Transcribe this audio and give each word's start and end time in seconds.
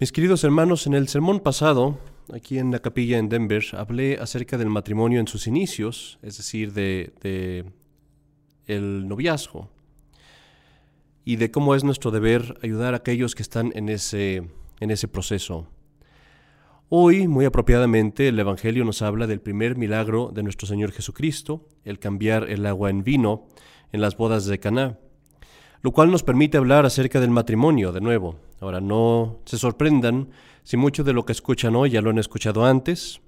Mis 0.00 0.12
queridos 0.12 0.44
hermanos, 0.44 0.86
en 0.86 0.94
el 0.94 1.08
sermón 1.08 1.40
pasado, 1.40 1.98
aquí 2.32 2.60
en 2.60 2.70
la 2.70 2.78
capilla 2.78 3.18
en 3.18 3.28
Denver, 3.28 3.64
hablé 3.72 4.16
acerca 4.20 4.56
del 4.56 4.68
matrimonio 4.68 5.18
en 5.18 5.26
sus 5.26 5.48
inicios, 5.48 6.20
es 6.22 6.36
decir, 6.36 6.72
de, 6.72 7.12
de 7.20 7.64
el 8.66 9.08
noviazgo, 9.08 9.68
y 11.24 11.34
de 11.34 11.50
cómo 11.50 11.74
es 11.74 11.82
nuestro 11.82 12.12
deber 12.12 12.60
ayudar 12.62 12.94
a 12.94 12.98
aquellos 12.98 13.34
que 13.34 13.42
están 13.42 13.72
en 13.74 13.88
ese, 13.88 14.48
en 14.78 14.92
ese 14.92 15.08
proceso. 15.08 15.66
Hoy, 16.88 17.26
muy 17.26 17.44
apropiadamente, 17.44 18.28
el 18.28 18.38
Evangelio 18.38 18.84
nos 18.84 19.02
habla 19.02 19.26
del 19.26 19.40
primer 19.40 19.76
milagro 19.76 20.30
de 20.32 20.44
nuestro 20.44 20.68
Señor 20.68 20.92
Jesucristo, 20.92 21.66
el 21.84 21.98
cambiar 21.98 22.48
el 22.48 22.64
agua 22.66 22.90
en 22.90 23.02
vino 23.02 23.48
en 23.90 24.00
las 24.00 24.16
bodas 24.16 24.46
de 24.46 24.60
Caná 24.60 24.96
lo 25.82 25.92
cual 25.92 26.10
nos 26.10 26.22
permite 26.22 26.58
hablar 26.58 26.86
acerca 26.86 27.20
del 27.20 27.30
matrimonio 27.30 27.92
de 27.92 28.00
nuevo. 28.00 28.40
Ahora, 28.60 28.80
no 28.80 29.40
se 29.44 29.58
sorprendan 29.58 30.30
si 30.62 30.76
mucho 30.76 31.04
de 31.04 31.12
lo 31.12 31.24
que 31.24 31.32
escuchan 31.32 31.76
hoy 31.76 31.90
ya 31.90 32.00
lo 32.00 32.10
han 32.10 32.18
escuchado 32.18 32.64
antes. 32.64 33.20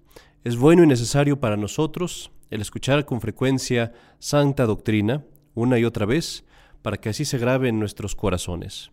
Es 0.44 0.56
bueno 0.56 0.82
y 0.82 0.86
necesario 0.86 1.40
para 1.40 1.56
nosotros 1.56 2.30
el 2.50 2.60
escuchar 2.60 3.04
con 3.04 3.20
frecuencia 3.20 3.92
santa 4.18 4.66
doctrina 4.66 5.24
una 5.54 5.78
y 5.78 5.84
otra 5.84 6.06
vez 6.06 6.44
para 6.82 6.96
que 6.96 7.10
así 7.10 7.24
se 7.24 7.38
grabe 7.38 7.68
en 7.68 7.78
nuestros 7.78 8.16
corazones. 8.16 8.90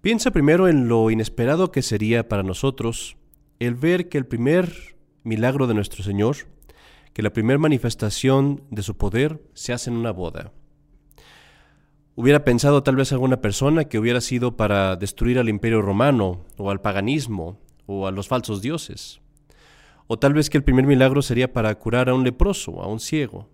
Piensa 0.00 0.30
primero 0.30 0.68
en 0.68 0.88
lo 0.88 1.10
inesperado 1.10 1.72
que 1.72 1.82
sería 1.82 2.28
para 2.28 2.42
nosotros 2.42 3.16
el 3.58 3.74
ver 3.74 4.08
que 4.08 4.18
el 4.18 4.26
primer 4.26 4.96
milagro 5.24 5.66
de 5.66 5.74
nuestro 5.74 6.04
Señor, 6.04 6.36
que 7.12 7.22
la 7.22 7.32
primera 7.32 7.58
manifestación 7.58 8.62
de 8.70 8.82
su 8.82 8.96
poder 8.96 9.42
se 9.54 9.72
hace 9.72 9.90
en 9.90 9.96
una 9.96 10.12
boda. 10.12 10.52
Hubiera 12.18 12.44
pensado 12.44 12.82
tal 12.82 12.96
vez 12.96 13.12
alguna 13.12 13.42
persona 13.42 13.84
que 13.84 13.98
hubiera 13.98 14.22
sido 14.22 14.56
para 14.56 14.96
destruir 14.96 15.38
al 15.38 15.50
imperio 15.50 15.82
romano 15.82 16.46
o 16.56 16.70
al 16.70 16.80
paganismo 16.80 17.60
o 17.84 18.06
a 18.06 18.10
los 18.10 18.26
falsos 18.26 18.62
dioses. 18.62 19.20
O 20.06 20.18
tal 20.18 20.32
vez 20.32 20.48
que 20.48 20.56
el 20.56 20.64
primer 20.64 20.86
milagro 20.86 21.20
sería 21.20 21.52
para 21.52 21.74
curar 21.74 22.08
a 22.08 22.14
un 22.14 22.24
leproso, 22.24 22.80
a 22.80 22.86
un 22.86 23.00
ciego, 23.00 23.50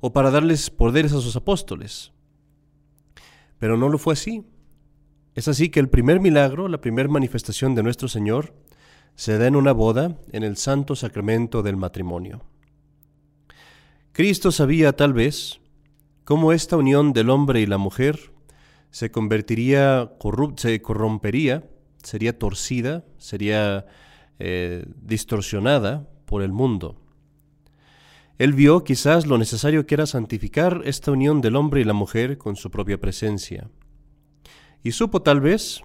o 0.00 0.12
para 0.12 0.32
darles 0.32 0.70
poderes 0.70 1.12
a 1.12 1.20
sus 1.20 1.36
apóstoles. 1.36 2.12
Pero 3.60 3.76
no 3.76 3.88
lo 3.88 3.98
fue 3.98 4.14
así. 4.14 4.44
Es 5.36 5.46
así 5.46 5.68
que 5.68 5.78
el 5.78 5.88
primer 5.88 6.18
milagro, 6.18 6.66
la 6.66 6.80
primera 6.80 7.08
manifestación 7.08 7.76
de 7.76 7.84
nuestro 7.84 8.08
Señor, 8.08 8.54
se 9.14 9.38
da 9.38 9.46
en 9.46 9.54
una 9.54 9.70
boda 9.72 10.18
en 10.32 10.42
el 10.42 10.56
santo 10.56 10.96
sacramento 10.96 11.62
del 11.62 11.76
matrimonio. 11.76 12.42
Cristo 14.10 14.50
sabía 14.50 14.96
tal 14.96 15.12
vez 15.12 15.60
cómo 16.24 16.52
esta 16.52 16.76
unión 16.76 17.12
del 17.12 17.30
hombre 17.30 17.60
y 17.60 17.66
la 17.66 17.78
mujer 17.78 18.32
se 18.90 19.10
convertiría, 19.10 20.12
se 20.56 20.82
corrompería, 20.82 21.64
sería 22.02 22.38
torcida, 22.38 23.04
sería 23.18 23.86
eh, 24.38 24.84
distorsionada 25.02 26.08
por 26.26 26.42
el 26.42 26.52
mundo. 26.52 27.00
Él 28.38 28.52
vio 28.52 28.82
quizás 28.82 29.26
lo 29.26 29.38
necesario 29.38 29.86
que 29.86 29.94
era 29.94 30.06
santificar 30.06 30.82
esta 30.84 31.12
unión 31.12 31.40
del 31.40 31.56
hombre 31.56 31.80
y 31.80 31.84
la 31.84 31.92
mujer 31.92 32.36
con 32.36 32.56
su 32.56 32.70
propia 32.70 33.00
presencia. 33.00 33.70
Y 34.82 34.92
supo 34.92 35.22
tal 35.22 35.40
vez, 35.40 35.82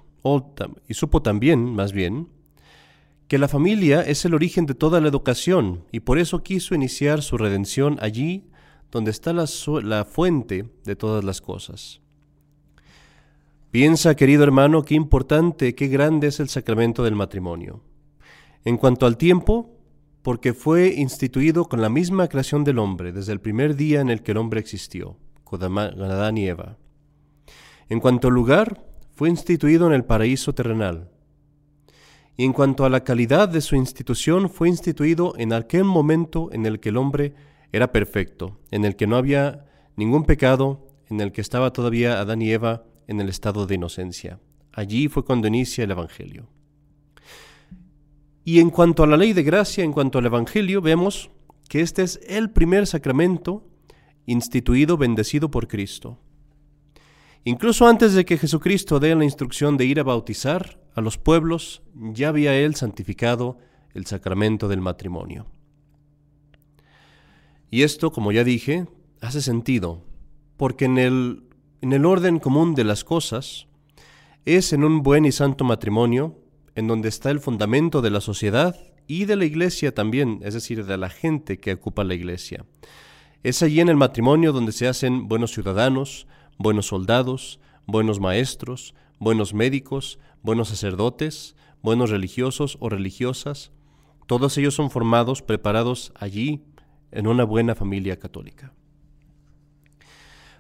y 0.88 0.94
supo 0.94 1.22
también, 1.22 1.74
más 1.74 1.94
bien, 1.94 2.30
que 3.28 3.38
la 3.38 3.48
familia 3.48 4.02
es 4.02 4.26
el 4.26 4.34
origen 4.34 4.66
de 4.66 4.74
toda 4.74 5.00
la 5.00 5.08
educación 5.08 5.86
y 5.92 6.00
por 6.00 6.18
eso 6.18 6.42
quiso 6.42 6.74
iniciar 6.74 7.22
su 7.22 7.38
redención 7.38 7.98
allí 8.02 8.50
donde 8.92 9.12
está 9.12 9.34
la, 9.34 9.46
la 9.84 10.06
fuente 10.06 10.70
de 10.84 10.96
todas 10.96 11.24
las 11.24 11.42
cosas. 11.42 12.02
Piensa, 13.72 14.16
querido 14.16 14.44
hermano, 14.44 14.84
qué 14.84 14.96
importante, 14.96 15.76
qué 15.76 15.88
grande 15.88 16.28
es 16.28 16.40
el 16.40 16.50
sacramento 16.50 17.04
del 17.04 17.16
matrimonio. 17.16 17.82
En 18.66 18.78
cuanto 18.78 19.06
al 19.06 19.16
tiempo, 19.16 19.70
porque 20.24 20.54
fue 20.54 20.94
instituido 20.96 21.66
con 21.66 21.82
la 21.82 21.90
misma 21.90 22.28
creación 22.28 22.64
del 22.64 22.80
hombre 22.80 23.12
desde 23.12 23.32
el 23.32 23.40
primer 23.40 23.76
día 23.76 24.02
en 24.02 24.10
el 24.10 24.24
que 24.24 24.32
el 24.32 24.38
hombre 24.38 24.60
existió, 24.60 25.18
con 25.44 25.62
Adán 25.64 26.38
y 26.38 26.48
Eva. 26.48 26.78
En 27.90 28.00
cuanto 28.00 28.28
al 28.28 28.34
lugar, 28.34 28.84
fue 29.16 29.30
instituido 29.30 29.88
en 29.88 29.94
el 29.94 30.06
paraíso 30.06 30.54
terrenal. 30.54 31.10
Y 32.38 32.46
en 32.46 32.54
cuanto 32.54 32.86
a 32.86 32.90
la 32.90 33.04
calidad 33.04 33.50
de 33.50 33.62
su 33.62 33.76
institución, 33.76 34.50
fue 34.50 34.70
instituido 34.70 35.34
en 35.38 35.52
aquel 35.54 35.84
momento 35.84 36.50
en 36.54 36.66
el 36.66 36.80
que 36.80 36.90
el 36.90 36.98
hombre 36.98 37.34
era 37.72 37.92
perfecto, 37.92 38.60
en 38.72 38.86
el 38.86 38.96
que 38.96 39.08
no 39.08 39.16
había 39.16 39.66
ningún 39.96 40.26
pecado, 40.26 40.88
en 41.10 41.22
el 41.22 41.32
que 41.32 41.42
estaba 41.42 41.74
todavía 41.74 42.20
Adán 42.20 42.42
y 42.42 42.52
Eva 42.52 42.86
en 43.08 43.20
el 43.20 43.30
estado 43.30 43.66
de 43.66 43.76
inocencia. 43.76 44.40
Allí 44.72 45.08
fue 45.08 45.26
cuando 45.26 45.48
inicia 45.48 45.84
el 45.84 45.92
Evangelio. 45.92 46.48
Y 48.44 48.60
en 48.60 48.70
cuanto 48.70 49.04
a 49.04 49.08
la 49.08 49.18
ley 49.18 49.34
de 49.34 49.44
gracia, 49.44 49.84
en 49.84 49.92
cuanto 49.92 50.20
al 50.20 50.26
Evangelio, 50.26 50.82
vemos 50.82 51.30
que 51.68 51.82
este 51.82 52.02
es 52.02 52.20
el 52.28 52.50
primer 52.50 52.88
sacramento 52.88 53.68
instituido, 54.26 54.98
bendecido 54.98 55.52
por 55.52 55.68
Cristo. 55.68 56.20
Incluso 57.44 57.88
antes 57.88 58.14
de 58.14 58.26
que 58.26 58.38
Jesucristo 58.38 59.00
dé 59.00 59.16
la 59.16 59.24
instrucción 59.24 59.78
de 59.78 59.86
ir 59.86 60.00
a 60.00 60.04
bautizar 60.04 60.80
a 60.94 61.02
los 61.02 61.18
pueblos, 61.18 61.82
ya 61.96 62.30
había 62.30 62.56
él 62.56 62.76
santificado 62.76 63.58
el 63.94 64.06
sacramento 64.06 64.68
del 64.68 64.82
matrimonio. 64.82 65.48
Y 67.72 67.84
esto, 67.84 68.12
como 68.12 68.32
ya 68.32 68.44
dije, 68.44 68.88
hace 69.22 69.42
sentido, 69.42 70.04
porque 70.58 70.86
en 70.86 70.98
el, 70.98 71.44
en 71.82 71.94
el 71.94 72.06
orden 72.06 72.40
común 72.40 72.74
de 72.76 72.84
las 72.84 73.04
cosas, 73.04 73.68
es 74.46 74.74
en 74.74 74.84
un 74.84 75.04
buen 75.04 75.26
y 75.26 75.32
santo 75.32 75.64
matrimonio 75.64 76.36
en 76.76 76.88
donde 76.88 77.10
está 77.10 77.30
el 77.30 77.40
fundamento 77.40 78.02
de 78.02 78.10
la 78.10 78.22
sociedad 78.22 78.76
y 79.06 79.26
de 79.26 79.36
la 79.36 79.46
iglesia 79.46 79.94
también, 79.94 80.40
es 80.44 80.54
decir, 80.54 80.86
de 80.86 80.98
la 80.98 81.10
gente 81.10 81.60
que 81.60 81.74
ocupa 81.74 82.04
la 82.04 82.14
iglesia. 82.14 82.66
Es 83.44 83.62
allí 83.62 83.80
en 83.80 83.90
el 83.90 83.96
matrimonio 83.96 84.52
donde 84.52 84.72
se 84.72 84.88
hacen 84.88 85.28
buenos 85.28 85.52
ciudadanos, 85.52 86.28
buenos 86.58 86.88
soldados, 86.88 87.60
buenos 87.86 88.20
maestros, 88.20 88.96
buenos 89.20 89.54
médicos, 89.54 90.20
buenos 90.42 90.70
sacerdotes, 90.70 91.56
buenos 91.82 92.10
religiosos 92.10 92.78
o 92.80 92.90
religiosas. 92.90 93.72
Todos 94.28 94.58
ellos 94.58 94.76
son 94.76 94.92
formados, 94.92 95.42
preparados 95.42 96.12
allí 96.16 96.64
en 97.12 97.28
una 97.28 97.44
buena 97.44 97.76
familia 97.76 98.18
católica. 98.18 98.74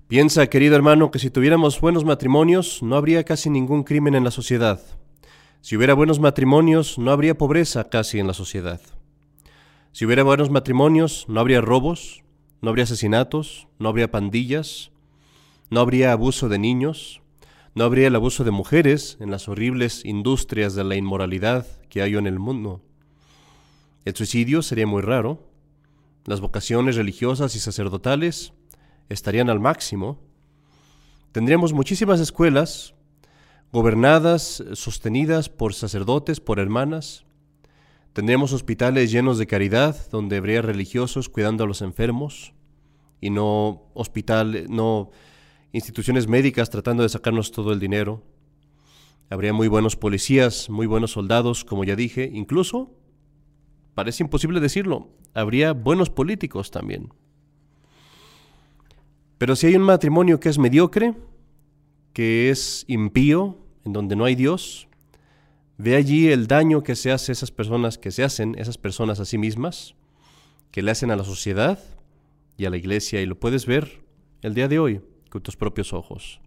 Piensa, 0.07 0.47
querido 0.47 0.75
hermano, 0.75 1.11
que 1.11 1.19
si 1.19 1.29
tuviéramos 1.29 1.79
buenos 1.79 2.03
matrimonios 2.03 2.81
no 2.81 2.95
habría 2.95 3.23
casi 3.23 3.49
ningún 3.49 3.83
crimen 3.83 4.15
en 4.15 4.23
la 4.23 4.31
sociedad. 4.31 4.81
Si 5.61 5.77
hubiera 5.77 5.93
buenos 5.93 6.19
matrimonios 6.19 6.97
no 6.97 7.11
habría 7.11 7.37
pobreza 7.37 7.89
casi 7.89 8.17
en 8.17 8.25
la 8.25 8.33
sociedad. 8.33 8.81
Si 9.91 10.05
hubiera 10.05 10.23
buenos 10.23 10.49
matrimonios 10.49 11.25
no 11.27 11.39
habría 11.39 11.61
robos, 11.61 12.23
no 12.61 12.69
habría 12.69 12.85
asesinatos, 12.85 13.67
no 13.77 13.89
habría 13.89 14.09
pandillas, 14.09 14.91
no 15.69 15.79
habría 15.79 16.11
abuso 16.11 16.49
de 16.49 16.57
niños, 16.57 17.21
no 17.75 17.83
habría 17.83 18.07
el 18.07 18.15
abuso 18.15 18.43
de 18.43 18.51
mujeres 18.51 19.17
en 19.19 19.29
las 19.31 19.47
horribles 19.47 20.03
industrias 20.05 20.73
de 20.73 20.83
la 20.83 20.95
inmoralidad 20.95 21.67
que 21.89 22.01
hay 22.01 22.15
en 22.15 22.25
el 22.25 22.39
mundo. 22.39 22.81
El 24.05 24.15
suicidio 24.15 24.61
sería 24.61 24.87
muy 24.87 25.01
raro, 25.01 25.48
las 26.25 26.41
vocaciones 26.41 26.95
religiosas 26.95 27.55
y 27.55 27.59
sacerdotales 27.59 28.53
estarían 29.09 29.49
al 29.49 29.59
máximo. 29.59 30.19
Tendríamos 31.31 31.73
muchísimas 31.73 32.19
escuelas 32.19 32.93
gobernadas, 33.71 34.63
sostenidas 34.73 35.49
por 35.49 35.73
sacerdotes, 35.73 36.39
por 36.39 36.59
hermanas. 36.59 37.25
Tendríamos 38.13 38.53
hospitales 38.53 39.11
llenos 39.11 39.37
de 39.37 39.47
caridad, 39.47 40.09
donde 40.09 40.37
habría 40.37 40.61
religiosos 40.61 41.29
cuidando 41.29 41.63
a 41.63 41.67
los 41.67 41.81
enfermos 41.81 42.53
y 43.21 43.29
no 43.29 43.83
hospitales, 43.93 44.69
no 44.69 45.11
instituciones 45.71 46.27
médicas 46.27 46.69
tratando 46.69 47.03
de 47.03 47.09
sacarnos 47.09 47.51
todo 47.51 47.71
el 47.71 47.79
dinero. 47.79 48.23
Habría 49.29 49.53
muy 49.53 49.67
buenos 49.67 49.95
policías, 49.95 50.69
muy 50.69 50.87
buenos 50.87 51.11
soldados, 51.11 51.63
como 51.63 51.83
ya 51.83 51.95
dije, 51.95 52.31
incluso 52.33 52.98
parece 53.95 54.23
imposible 54.23 54.59
decirlo, 54.59 55.09
habría 55.33 55.73
buenos 55.73 56.09
políticos 56.09 56.71
también. 56.71 57.09
Pero 59.37 59.55
si 59.55 59.67
hay 59.67 59.75
un 59.75 59.83
matrimonio 59.83 60.39
que 60.39 60.49
es 60.49 60.59
mediocre, 60.59 61.15
que 62.13 62.49
es 62.49 62.83
impío, 62.87 63.57
en 63.85 63.93
donde 63.93 64.15
no 64.15 64.25
hay 64.25 64.35
Dios, 64.35 64.87
ve 65.77 65.95
allí 65.95 66.27
el 66.27 66.47
daño 66.47 66.83
que 66.83 66.95
se 66.95 67.11
hace 67.11 67.31
a 67.31 67.33
esas 67.33 67.51
personas, 67.51 67.97
que 67.97 68.11
se 68.11 68.23
hacen 68.23 68.55
esas 68.57 68.77
personas 68.77 69.19
a 69.19 69.25
sí 69.25 69.37
mismas, 69.37 69.95
que 70.71 70.81
le 70.81 70.91
hacen 70.91 71.09
a 71.11 71.15
la 71.15 71.23
sociedad 71.23 71.79
y 72.57 72.65
a 72.65 72.69
la 72.69 72.77
iglesia, 72.77 73.21
y 73.21 73.25
lo 73.25 73.39
puedes 73.39 73.65
ver 73.65 74.01
el 74.41 74.53
día 74.53 74.67
de 74.67 74.79
hoy 74.79 75.01
con 75.29 75.41
tus 75.41 75.55
propios 75.55 75.93
ojos. 75.93 76.41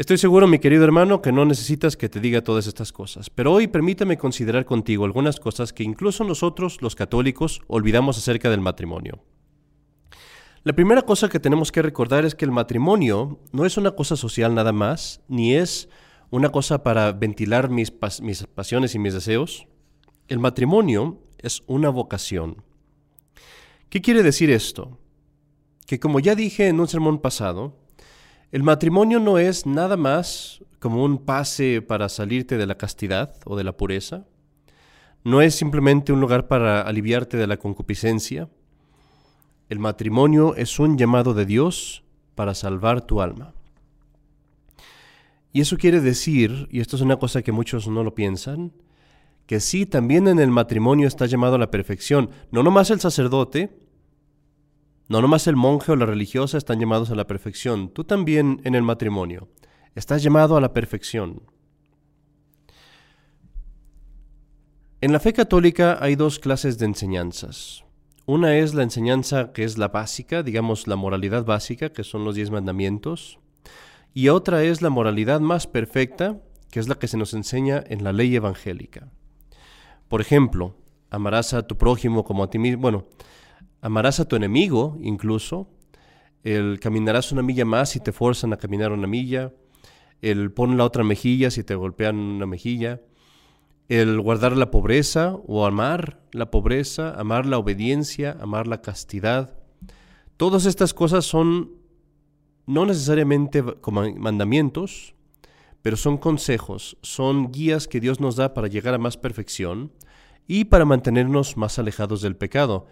Estoy 0.00 0.16
seguro, 0.16 0.48
mi 0.48 0.58
querido 0.58 0.84
hermano, 0.84 1.20
que 1.20 1.30
no 1.30 1.44
necesitas 1.44 1.94
que 1.94 2.08
te 2.08 2.20
diga 2.20 2.42
todas 2.42 2.66
estas 2.66 2.90
cosas, 2.90 3.28
pero 3.28 3.52
hoy 3.52 3.66
permítame 3.66 4.16
considerar 4.16 4.64
contigo 4.64 5.04
algunas 5.04 5.38
cosas 5.38 5.74
que 5.74 5.82
incluso 5.82 6.24
nosotros, 6.24 6.80
los 6.80 6.96
católicos, 6.96 7.60
olvidamos 7.66 8.16
acerca 8.16 8.48
del 8.48 8.62
matrimonio. 8.62 9.22
La 10.62 10.72
primera 10.72 11.02
cosa 11.02 11.28
que 11.28 11.38
tenemos 11.38 11.70
que 11.70 11.82
recordar 11.82 12.24
es 12.24 12.34
que 12.34 12.46
el 12.46 12.50
matrimonio 12.50 13.40
no 13.52 13.66
es 13.66 13.76
una 13.76 13.90
cosa 13.90 14.16
social 14.16 14.54
nada 14.54 14.72
más, 14.72 15.20
ni 15.28 15.54
es 15.54 15.90
una 16.30 16.48
cosa 16.48 16.82
para 16.82 17.12
ventilar 17.12 17.68
mis, 17.68 17.90
pasiones 17.90 18.94
y 18.94 18.98
mis 18.98 19.12
deseos. 19.12 19.66
El 20.28 20.38
matrimonio 20.38 21.18
es 21.36 21.62
una 21.66 21.90
vocación. 21.90 22.64
¿Qué 23.90 24.00
quiere 24.00 24.22
decir 24.22 24.48
esto? 24.48 24.96
Que 25.86 26.00
como 26.00 26.20
ya 26.20 26.34
dije 26.34 26.68
en 26.68 26.80
un 26.80 26.88
sermón 26.88 27.18
pasado, 27.18 27.79
el 28.52 28.62
matrimonio 28.64 29.20
no 29.20 29.38
es 29.38 29.64
nada 29.64 29.96
más 29.96 30.64
como 30.80 31.04
un 31.04 31.18
pase 31.18 31.82
para 31.82 32.08
salirte 32.08 32.56
de 32.56 32.66
la 32.66 32.76
castidad 32.76 33.36
o 33.44 33.56
de 33.56 33.62
la 33.62 33.76
pureza. 33.76 34.24
No 35.22 35.40
es 35.40 35.54
simplemente 35.54 36.12
un 36.12 36.20
lugar 36.20 36.48
para 36.48 36.80
aliviarte 36.82 37.36
de 37.36 37.46
la 37.46 37.58
concupiscencia. 37.58 38.48
El 39.68 39.78
matrimonio 39.78 40.56
es 40.56 40.80
un 40.80 40.98
llamado 40.98 41.32
de 41.32 41.46
Dios 41.46 42.02
para 42.34 42.54
salvar 42.54 43.02
tu 43.02 43.20
alma. 43.20 43.54
Y 45.52 45.60
eso 45.60 45.76
quiere 45.76 46.00
decir, 46.00 46.68
y 46.72 46.80
esto 46.80 46.96
es 46.96 47.02
una 47.02 47.18
cosa 47.18 47.42
que 47.42 47.52
muchos 47.52 47.86
no 47.86 48.02
lo 48.02 48.14
piensan, 48.14 48.72
que 49.46 49.60
sí, 49.60 49.84
también 49.84 50.28
en 50.28 50.38
el 50.38 50.50
matrimonio 50.50 51.06
está 51.06 51.26
llamado 51.26 51.56
a 51.56 51.58
la 51.58 51.70
perfección. 51.70 52.30
No 52.50 52.62
nomás 52.62 52.90
el 52.90 53.00
sacerdote, 53.00 53.76
no 55.10 55.20
nomás 55.20 55.48
el 55.48 55.56
monje 55.56 55.90
o 55.90 55.96
la 55.96 56.06
religiosa 56.06 56.56
están 56.56 56.78
llamados 56.78 57.10
a 57.10 57.16
la 57.16 57.26
perfección. 57.26 57.88
Tú 57.88 58.04
también 58.04 58.60
en 58.62 58.76
el 58.76 58.84
matrimonio 58.84 59.48
estás 59.96 60.22
llamado 60.22 60.56
a 60.56 60.60
la 60.60 60.72
perfección. 60.72 61.42
En 65.00 65.12
la 65.12 65.18
fe 65.18 65.32
católica 65.32 65.98
hay 66.00 66.14
dos 66.14 66.38
clases 66.38 66.78
de 66.78 66.86
enseñanzas. 66.86 67.84
Una 68.24 68.56
es 68.56 68.72
la 68.72 68.84
enseñanza 68.84 69.52
que 69.52 69.64
es 69.64 69.78
la 69.78 69.88
básica, 69.88 70.44
digamos 70.44 70.86
la 70.86 70.94
moralidad 70.94 71.44
básica, 71.44 71.88
que 71.88 72.04
son 72.04 72.24
los 72.24 72.36
diez 72.36 72.52
mandamientos, 72.52 73.40
y 74.14 74.28
otra 74.28 74.62
es 74.62 74.80
la 74.80 74.90
moralidad 74.90 75.40
más 75.40 75.66
perfecta, 75.66 76.40
que 76.70 76.78
es 76.78 76.86
la 76.86 76.94
que 76.94 77.08
se 77.08 77.16
nos 77.16 77.34
enseña 77.34 77.82
en 77.84 78.04
la 78.04 78.12
ley 78.12 78.36
evangélica. 78.36 79.10
Por 80.06 80.20
ejemplo, 80.20 80.76
amarás 81.10 81.52
a 81.52 81.66
tu 81.66 81.76
prójimo 81.76 82.22
como 82.22 82.44
a 82.44 82.50
ti 82.50 82.60
mismo. 82.60 82.80
Bueno, 82.80 83.06
amarás 83.80 84.20
a 84.20 84.26
tu 84.26 84.36
enemigo 84.36 84.98
incluso. 85.00 85.68
El 86.42 86.80
caminarás 86.80 87.32
una 87.32 87.42
milla 87.42 87.64
más 87.64 87.90
si 87.90 88.00
te 88.00 88.12
fuerzan 88.12 88.52
a 88.52 88.56
caminar 88.56 88.92
una 88.92 89.06
milla. 89.06 89.52
El 90.22 90.52
pon 90.52 90.76
la 90.76 90.84
otra 90.84 91.04
mejilla 91.04 91.50
si 91.50 91.64
te 91.64 91.74
golpean 91.74 92.16
una 92.16 92.46
mejilla. 92.46 93.00
El 93.88 94.20
guardar 94.20 94.56
la 94.56 94.70
pobreza 94.70 95.34
o 95.46 95.66
amar 95.66 96.20
la 96.32 96.50
pobreza, 96.50 97.18
amar 97.18 97.46
la 97.46 97.58
obediencia, 97.58 98.36
amar 98.40 98.66
la 98.66 98.82
castidad. 98.82 99.58
Todas 100.36 100.64
estas 100.64 100.94
cosas 100.94 101.24
son 101.24 101.72
no 102.66 102.86
necesariamente 102.86 103.62
como 103.80 104.08
mandamientos, 104.14 105.14
pero 105.82 105.96
son 105.96 106.18
consejos, 106.18 106.96
son 107.02 107.50
guías 107.50 107.88
que 107.88 108.00
Dios 108.00 108.20
nos 108.20 108.36
da 108.36 108.54
para 108.54 108.68
llegar 108.68 108.94
a 108.94 108.98
más 108.98 109.16
perfección 109.16 109.92
y 110.46 110.66
para 110.66 110.84
mantenernos 110.84 111.56
más 111.56 111.78
alejados 111.78 112.22
del 112.22 112.36
pecado. 112.36 112.86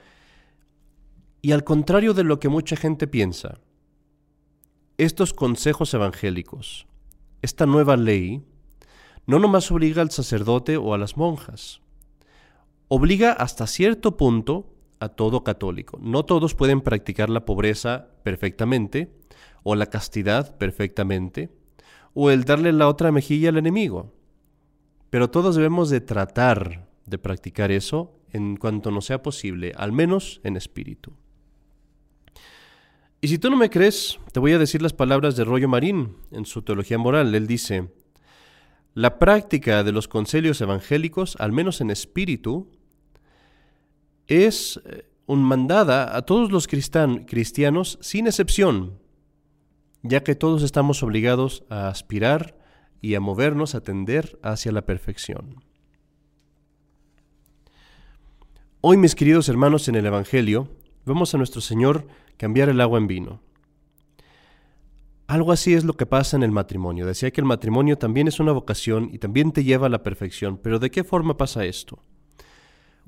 Y 1.40 1.52
al 1.52 1.64
contrario 1.64 2.14
de 2.14 2.24
lo 2.24 2.40
que 2.40 2.48
mucha 2.48 2.76
gente 2.76 3.06
piensa, 3.06 3.60
estos 4.96 5.32
consejos 5.32 5.94
evangélicos, 5.94 6.86
esta 7.42 7.66
nueva 7.66 7.96
ley, 7.96 8.42
no 9.26 9.38
nomás 9.38 9.70
obliga 9.70 10.02
al 10.02 10.10
sacerdote 10.10 10.76
o 10.76 10.94
a 10.94 10.98
las 10.98 11.16
monjas, 11.16 11.80
obliga 12.88 13.32
hasta 13.32 13.66
cierto 13.66 14.16
punto 14.16 14.74
a 15.00 15.10
todo 15.10 15.44
católico. 15.44 15.98
No 16.02 16.24
todos 16.24 16.54
pueden 16.54 16.80
practicar 16.80 17.30
la 17.30 17.44
pobreza 17.44 18.08
perfectamente 18.24 19.12
o 19.62 19.74
la 19.74 19.86
castidad 19.86 20.56
perfectamente, 20.56 21.50
o 22.14 22.30
el 22.30 22.44
darle 22.44 22.72
la 22.72 22.88
otra 22.88 23.12
mejilla 23.12 23.50
al 23.50 23.58
enemigo. 23.58 24.14
Pero 25.10 25.30
todos 25.30 25.56
debemos 25.56 25.90
de 25.90 26.00
tratar 26.00 26.88
de 27.06 27.18
practicar 27.18 27.70
eso 27.70 28.18
en 28.32 28.56
cuanto 28.56 28.90
nos 28.90 29.06
sea 29.06 29.22
posible, 29.22 29.72
al 29.76 29.92
menos 29.92 30.40
en 30.42 30.56
espíritu. 30.56 31.12
Y 33.20 33.28
si 33.28 33.38
tú 33.38 33.50
no 33.50 33.56
me 33.56 33.68
crees, 33.68 34.20
te 34.32 34.38
voy 34.38 34.52
a 34.52 34.58
decir 34.58 34.80
las 34.80 34.92
palabras 34.92 35.34
de 35.34 35.42
Rollo 35.42 35.68
Marín 35.68 36.16
en 36.30 36.46
su 36.46 36.62
Teología 36.62 36.98
Moral. 36.98 37.34
Él 37.34 37.48
dice, 37.48 37.88
la 38.94 39.18
práctica 39.18 39.82
de 39.82 39.90
los 39.90 40.06
concilios 40.06 40.60
evangélicos, 40.60 41.36
al 41.40 41.50
menos 41.50 41.80
en 41.80 41.90
espíritu, 41.90 42.70
es 44.28 44.80
eh, 44.84 45.08
un 45.26 45.42
mandada 45.42 46.16
a 46.16 46.22
todos 46.22 46.52
los 46.52 46.68
cristianos 46.68 47.98
sin 48.00 48.28
excepción, 48.28 49.00
ya 50.02 50.22
que 50.22 50.36
todos 50.36 50.62
estamos 50.62 51.02
obligados 51.02 51.64
a 51.68 51.88
aspirar 51.88 52.56
y 53.00 53.16
a 53.16 53.20
movernos, 53.20 53.74
a 53.74 53.80
tender 53.80 54.38
hacia 54.44 54.70
la 54.70 54.82
perfección. 54.82 55.64
Hoy, 58.80 58.96
mis 58.96 59.16
queridos 59.16 59.48
hermanos, 59.48 59.88
en 59.88 59.96
el 59.96 60.06
Evangelio, 60.06 60.68
vemos 61.04 61.34
a 61.34 61.38
nuestro 61.38 61.60
Señor 61.60 62.06
cambiar 62.38 62.70
el 62.70 62.80
agua 62.80 62.98
en 62.98 63.06
vino. 63.06 63.40
Algo 65.26 65.52
así 65.52 65.74
es 65.74 65.84
lo 65.84 65.92
que 65.92 66.06
pasa 66.06 66.38
en 66.38 66.42
el 66.42 66.52
matrimonio. 66.52 67.04
Decía 67.04 67.30
que 67.30 67.42
el 67.42 67.46
matrimonio 67.46 67.98
también 67.98 68.28
es 68.28 68.40
una 68.40 68.52
vocación 68.52 69.10
y 69.12 69.18
también 69.18 69.52
te 69.52 69.62
lleva 69.62 69.88
a 69.88 69.90
la 69.90 70.02
perfección. 70.02 70.56
Pero 70.56 70.78
¿de 70.78 70.90
qué 70.90 71.04
forma 71.04 71.36
pasa 71.36 71.66
esto? 71.66 71.98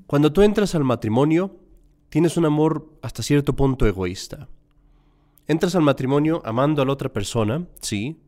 Cuando 0.05 0.31
tú 0.31 0.43
entras 0.43 0.75
al 0.75 0.83
matrimonio, 0.83 1.55
tienes 2.09 2.37
un 2.37 2.45
amor 2.45 2.91
hasta 3.01 3.23
cierto 3.23 3.55
punto 3.55 3.87
egoísta. 3.87 4.49
Entras 5.47 5.73
al 5.75 5.81
matrimonio 5.81 6.43
amando 6.45 6.83
a 6.83 6.85
la 6.85 6.93
otra 6.93 7.11
persona, 7.11 7.65
sí, 7.79 8.21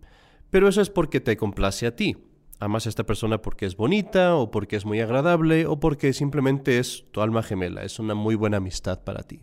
pero 0.50 0.68
eso 0.68 0.82
es 0.82 0.90
porque 0.90 1.20
te 1.20 1.38
complace 1.38 1.86
a 1.86 1.96
ti. 1.96 2.18
Amas 2.60 2.86
a 2.88 2.90
esta 2.90 3.04
persona 3.04 3.42
porque 3.42 3.66
es 3.66 3.76
bonita 3.76 4.36
o 4.36 4.50
porque 4.50 4.76
es 4.76 4.86
muy 4.86 5.02
agradable 5.02 5.68
o 5.68 5.80
porque 5.80 6.14
simplemente 6.14 6.80
es 6.80 7.06
tu 7.12 7.22
alma 7.22 7.44
gemela, 7.44 7.84
es 7.84 8.00
una 8.00 8.16
muy 8.16 8.34
buena 8.36 8.58
amistad 8.58 9.04
para 9.04 9.22
ti. 9.24 9.42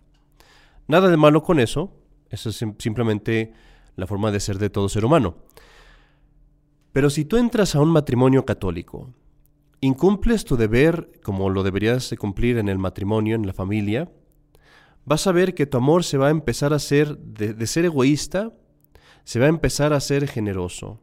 Nada 0.91 1.09
de 1.09 1.17
malo 1.17 1.45
con 1.45 1.61
eso, 1.61 1.93
eso 2.31 2.49
es 2.49 2.57
simplemente 2.57 3.53
la 3.95 4.09
forma 4.09 4.33
de 4.33 4.41
ser 4.41 4.59
de 4.59 4.71
todo 4.71 4.89
ser 4.89 5.05
humano. 5.05 5.37
Pero 6.91 7.11
si 7.11 7.25
tú 7.25 7.37
entras 7.37 7.77
a 7.77 7.81
un 7.81 7.91
matrimonio 7.91 8.45
católico, 8.45 9.15
incumples 9.81 10.45
tu 10.45 10.57
deber 10.57 11.13
como 11.23 11.49
lo 11.49 11.63
deberías 11.63 12.11
de 12.11 12.17
cumplir 12.17 12.59
en 12.59 12.69
el 12.69 12.79
matrimonio, 12.79 13.37
en 13.37 13.47
la 13.47 13.53
familia, 13.53 14.11
vas 15.05 15.29
a 15.29 15.33
ver 15.33 15.55
que 15.55 15.65
tu 15.65 15.79
amor 15.79 16.03
se 16.03 16.19
va 16.19 16.27
a 16.27 16.31
empezar 16.31 16.75
a 16.75 16.81
ser, 16.81 17.17
de, 17.19 17.67
ser 17.69 17.85
egoísta, 17.85 18.53
se 19.23 19.39
va 19.39 19.47
a 19.47 19.51
empezar 19.51 19.93
a 19.93 20.01
ser 20.01 20.27
generoso. 20.27 20.99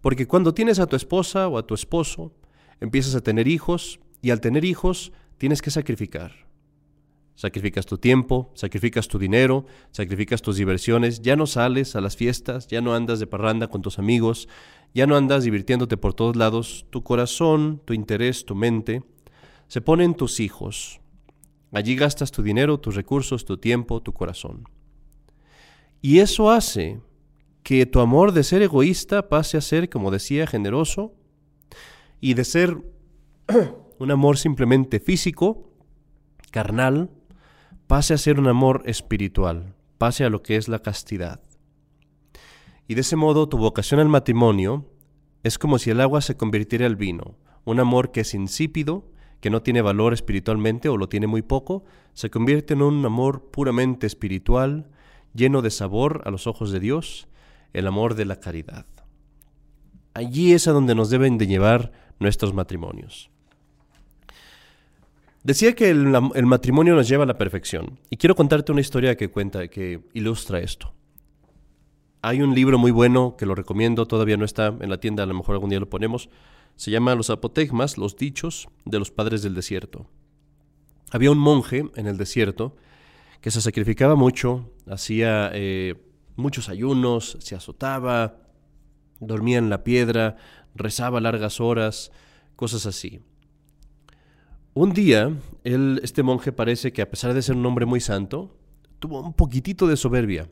Porque 0.00 0.26
cuando 0.26 0.54
tienes 0.54 0.78
a 0.78 0.86
tu 0.86 0.96
esposa 0.96 1.48
o 1.48 1.58
a 1.58 1.66
tu 1.66 1.74
esposo, 1.74 2.32
empiezas 2.80 3.14
a 3.14 3.20
tener 3.20 3.46
hijos 3.46 4.00
y 4.22 4.30
al 4.30 4.40
tener 4.40 4.64
hijos 4.64 5.12
tienes 5.36 5.60
que 5.60 5.70
sacrificar. 5.70 6.45
Sacrificas 7.36 7.86
tu 7.86 7.98
tiempo, 7.98 8.50
sacrificas 8.54 9.06
tu 9.06 9.18
dinero, 9.18 9.64
sacrificas 9.92 10.42
tus 10.42 10.56
diversiones, 10.56 11.22
ya 11.22 11.36
no 11.36 11.46
sales 11.46 11.94
a 11.94 12.00
las 12.00 12.16
fiestas, 12.16 12.66
ya 12.66 12.80
no 12.80 12.94
andas 12.94 13.20
de 13.20 13.28
parranda 13.28 13.68
con 13.68 13.82
tus 13.82 13.98
amigos, 14.00 14.48
ya 14.94 15.06
no 15.06 15.16
andas 15.16 15.44
divirtiéndote 15.44 15.96
por 15.96 16.14
todos 16.14 16.34
lados, 16.34 16.86
tu 16.90 17.04
corazón, 17.04 17.80
tu 17.84 17.92
interés, 17.92 18.44
tu 18.44 18.54
mente, 18.54 19.02
se 19.68 19.80
ponen 19.80 20.14
tus 20.14 20.40
hijos, 20.40 21.00
Allí 21.76 21.94
gastas 21.94 22.30
tu 22.30 22.42
dinero, 22.42 22.78
tus 22.80 22.94
recursos, 22.94 23.44
tu 23.44 23.58
tiempo, 23.58 24.00
tu 24.00 24.12
corazón. 24.12 24.64
Y 26.00 26.20
eso 26.20 26.50
hace 26.50 27.00
que 27.62 27.84
tu 27.84 28.00
amor 28.00 28.32
de 28.32 28.44
ser 28.44 28.62
egoísta 28.62 29.28
pase 29.28 29.58
a 29.58 29.60
ser, 29.60 29.90
como 29.90 30.10
decía, 30.10 30.46
generoso 30.46 31.12
y 32.18 32.32
de 32.32 32.44
ser 32.44 32.78
un 33.98 34.10
amor 34.10 34.38
simplemente 34.38 35.00
físico, 35.00 35.70
carnal, 36.50 37.10
pase 37.86 38.14
a 38.14 38.18
ser 38.18 38.40
un 38.40 38.48
amor 38.48 38.82
espiritual, 38.86 39.74
pase 39.98 40.24
a 40.24 40.30
lo 40.30 40.42
que 40.42 40.56
es 40.56 40.68
la 40.68 40.80
castidad. 40.80 41.40
Y 42.88 42.94
de 42.94 43.00
ese 43.00 43.16
modo 43.16 43.48
tu 43.48 43.58
vocación 43.58 44.00
al 44.00 44.08
matrimonio 44.08 44.86
es 45.42 45.58
como 45.58 45.78
si 45.78 45.90
el 45.90 46.00
agua 46.00 46.20
se 46.20 46.36
convirtiera 46.36 46.86
al 46.86 46.96
vino, 46.96 47.36
un 47.64 47.80
amor 47.80 48.10
que 48.10 48.20
es 48.20 48.34
insípido, 48.34 49.10
que 49.40 49.50
no 49.50 49.62
tiene 49.62 49.82
valor 49.82 50.12
espiritualmente 50.12 50.88
o 50.88 50.96
lo 50.96 51.08
tiene 51.08 51.26
muy 51.26 51.42
poco, 51.42 51.84
se 52.14 52.30
convierte 52.30 52.74
en 52.74 52.82
un 52.82 53.04
amor 53.04 53.50
puramente 53.50 54.06
espiritual, 54.06 54.88
lleno 55.34 55.62
de 55.62 55.70
sabor 55.70 56.22
a 56.24 56.30
los 56.30 56.46
ojos 56.46 56.72
de 56.72 56.80
Dios, 56.80 57.28
el 57.72 57.86
amor 57.86 58.14
de 58.14 58.24
la 58.24 58.40
caridad. 58.40 58.86
Allí 60.14 60.52
es 60.52 60.66
a 60.66 60.72
donde 60.72 60.94
nos 60.94 61.10
deben 61.10 61.38
de 61.38 61.46
llevar 61.46 61.92
nuestros 62.18 62.54
matrimonios. 62.54 63.30
Decía 65.46 65.76
que 65.76 65.90
el, 65.90 66.08
matrimonio 66.44 66.96
nos 66.96 67.06
lleva 67.06 67.22
a 67.22 67.26
la 67.28 67.38
perfección 67.38 68.00
y 68.10 68.16
quiero 68.16 68.34
contarte 68.34 68.72
una 68.72 68.80
historia 68.80 69.16
que 69.16 69.30
cuenta, 69.30 69.68
que 69.68 70.00
ilustra 70.12 70.58
esto. 70.58 70.92
Hay 72.20 72.42
un 72.42 72.52
libro 72.52 72.78
muy 72.78 72.90
bueno 72.90 73.36
que 73.38 73.46
lo 73.46 73.54
recomiendo, 73.54 74.06
todavía 74.06 74.36
no 74.36 74.44
está 74.44 74.74
en 74.80 74.90
la 74.90 74.98
tienda, 74.98 75.22
a 75.22 75.26
lo 75.26 75.34
mejor 75.34 75.54
algún 75.54 75.70
día 75.70 75.78
lo 75.78 75.88
ponemos, 75.88 76.30
se 76.74 76.90
llama 76.90 77.14
Los 77.14 77.30
apotegmas, 77.30 77.96
los 77.96 78.16
dichos 78.16 78.66
de 78.84 78.98
los 78.98 79.12
padres 79.12 79.44
del 79.44 79.54
desierto. 79.54 80.10
Había 81.12 81.30
un 81.30 81.38
monje 81.38 81.84
en 81.94 82.08
el 82.08 82.16
desierto 82.16 82.74
que 83.40 83.52
se 83.52 83.60
sacrificaba 83.60 84.16
mucho, 84.16 84.72
hacía 84.90 85.52
eh, 85.54 85.94
muchos 86.34 86.68
ayunos, 86.68 87.36
se 87.38 87.54
azotaba, 87.54 88.38
dormía 89.20 89.58
en 89.58 89.70
la 89.70 89.84
piedra, 89.84 90.38
rezaba 90.74 91.20
largas 91.20 91.60
horas, 91.60 92.10
cosas 92.56 92.84
así. 92.84 93.20
Un 94.76 94.92
día, 94.92 95.34
él, 95.64 96.00
este 96.02 96.22
monje 96.22 96.52
parece 96.52 96.92
que 96.92 97.00
a 97.00 97.08
pesar 97.08 97.32
de 97.32 97.40
ser 97.40 97.56
un 97.56 97.64
hombre 97.64 97.86
muy 97.86 97.98
santo, 97.98 98.54
tuvo 98.98 99.22
un 99.22 99.32
poquitito 99.32 99.86
de 99.86 99.96
soberbia, 99.96 100.50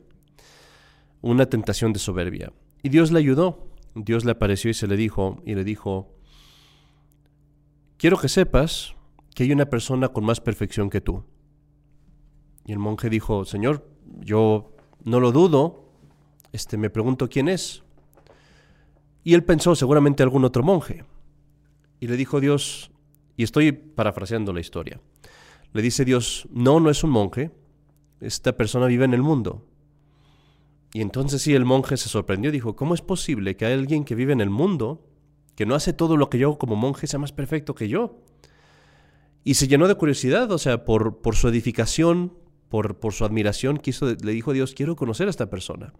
una 1.21 1.45
tentación 1.45 1.93
de 1.93 1.99
soberbia. 1.99 2.51
Y 2.81 2.89
Dios 2.89 3.11
le 3.11 3.19
ayudó. 3.19 3.67
Dios 3.93 4.25
le 4.25 4.31
apareció 4.31 4.71
y 4.71 4.73
se 4.73 4.87
le 4.87 4.97
dijo, 4.97 5.43
y 5.45 5.53
le 5.53 5.63
dijo, 5.63 6.11
quiero 7.97 8.17
que 8.17 8.27
sepas 8.27 8.95
que 9.35 9.43
hay 9.43 9.51
una 9.51 9.67
persona 9.67 10.07
con 10.07 10.25
más 10.25 10.41
perfección 10.41 10.89
que 10.89 11.01
tú. 11.01 11.23
Y 12.65 12.71
el 12.71 12.79
monje 12.79 13.11
dijo, 13.11 13.45
Señor, 13.45 13.87
yo 14.21 14.73
no 15.03 15.19
lo 15.19 15.31
dudo, 15.33 15.91
este, 16.51 16.77
me 16.77 16.89
pregunto 16.89 17.29
quién 17.29 17.47
es. 17.47 17.83
Y 19.23 19.35
él 19.35 19.43
pensó 19.43 19.75
seguramente 19.75 20.23
algún 20.23 20.45
otro 20.45 20.63
monje. 20.63 21.05
Y 21.99 22.07
le 22.07 22.17
dijo 22.17 22.39
Dios, 22.39 22.89
y 23.37 23.43
estoy 23.43 23.71
parafraseando 23.71 24.53
la 24.53 24.59
historia. 24.59 24.99
Le 25.73 25.81
dice 25.81 26.05
Dios, 26.05 26.47
no, 26.51 26.79
no 26.79 26.89
es 26.89 27.03
un 27.03 27.09
monje, 27.09 27.51
esta 28.21 28.55
persona 28.55 28.85
vive 28.87 29.05
en 29.05 29.13
el 29.13 29.21
mundo. 29.21 29.65
Y 30.93 31.01
entonces 31.01 31.41
sí, 31.41 31.53
el 31.53 31.65
monje 31.65 31.97
se 31.97 32.07
sorprendió, 32.07 32.51
dijo, 32.51 32.75
¿cómo 32.75 32.93
es 32.93 33.01
posible 33.01 33.57
que 33.57 33.65
alguien 33.65 34.05
que 34.05 34.15
vive 34.15 34.31
en 34.31 34.39
el 34.39 34.49
mundo, 34.49 35.05
que 35.55 35.65
no 35.65 35.75
hace 35.75 35.91
todo 35.91 36.15
lo 36.15 36.29
que 36.29 36.37
yo 36.37 36.57
como 36.57 36.77
monje, 36.77 37.07
sea 37.07 37.19
más 37.19 37.33
perfecto 37.33 37.75
que 37.75 37.89
yo? 37.89 38.21
Y 39.43 39.55
se 39.55 39.67
llenó 39.67 39.87
de 39.89 39.95
curiosidad, 39.95 40.49
o 40.51 40.57
sea, 40.57 40.85
por, 40.85 41.17
por 41.17 41.35
su 41.35 41.49
edificación, 41.49 42.33
por, 42.69 42.97
por 42.97 43.13
su 43.13 43.25
admiración, 43.25 43.77
quiso, 43.77 44.05
le 44.05 44.31
dijo 44.31 44.51
a 44.51 44.53
Dios, 44.53 44.73
quiero 44.73 44.95
conocer 44.95 45.27
a 45.27 45.31
esta 45.31 45.49
persona. 45.49 45.93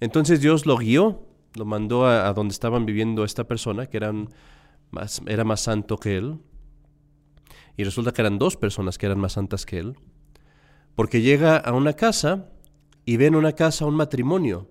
Entonces 0.00 0.40
Dios 0.40 0.64
lo 0.64 0.78
guió, 0.78 1.26
lo 1.54 1.66
mandó 1.66 2.06
a 2.06 2.32
donde 2.32 2.52
estaban 2.52 2.86
viviendo 2.86 3.24
esta 3.24 3.44
persona, 3.44 3.86
que 3.86 3.98
eran 3.98 4.30
era 5.26 5.44
más 5.44 5.60
santo 5.60 5.96
que 5.96 6.16
él. 6.16 6.38
Y 7.76 7.84
resulta 7.84 8.12
que 8.12 8.20
eran 8.20 8.38
dos 8.38 8.56
personas 8.56 8.98
que 8.98 9.06
eran 9.06 9.18
más 9.18 9.32
santas 9.32 9.64
que 9.66 9.78
él. 9.78 9.96
Porque 10.94 11.22
llega 11.22 11.56
a 11.56 11.72
una 11.72 11.94
casa 11.94 12.50
y 13.04 13.16
ve 13.16 13.26
en 13.26 13.34
una 13.34 13.52
casa 13.52 13.86
un 13.86 13.94
matrimonio. 13.94 14.70